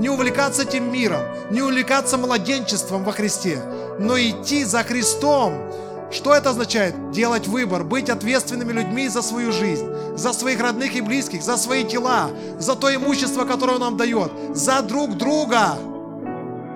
не 0.01 0.09
увлекаться 0.09 0.63
этим 0.63 0.91
миром, 0.93 1.23
не 1.51 1.63
увлекаться 1.63 2.19
младенчеством 2.19 3.05
во 3.05 3.13
Христе, 3.13 3.63
но 4.01 4.19
идти 4.19 4.65
за 4.65 4.83
Христом, 4.83 5.53
что 6.14 6.33
это 6.33 6.50
означает? 6.50 7.11
Делать 7.11 7.46
выбор, 7.46 7.85
быть 7.85 8.09
ответственными 8.09 8.72
людьми 8.72 9.09
за 9.09 9.22
свою 9.22 9.53
жизнь, 9.53 9.87
за 10.16 10.33
своих 10.33 10.61
родных 10.61 10.94
и 10.96 11.00
близких, 11.00 11.42
за 11.42 11.57
свои 11.57 11.85
тела, 11.85 12.31
за 12.59 12.77
то 12.77 12.94
имущество, 12.94 13.44
которое 13.44 13.74
Он 13.74 13.81
нам 13.81 13.96
дает, 13.96 14.31
за 14.55 14.81
друг 14.83 15.16
друга. 15.16 15.77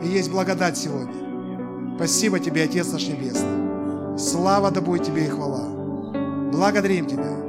И 0.03 0.09
есть 0.09 0.31
благодать 0.31 0.77
сегодня. 0.77 1.97
Спасибо 1.97 2.39
Тебе, 2.41 2.65
Отец 2.65 2.93
наш 2.93 3.07
Небесный. 3.07 4.19
Слава 4.19 4.71
да 4.71 4.81
будет 4.81 5.05
Тебе 5.05 5.25
и 5.27 5.29
хвала. 5.29 5.65
Благодарим 6.53 7.07
Тебя. 7.07 7.48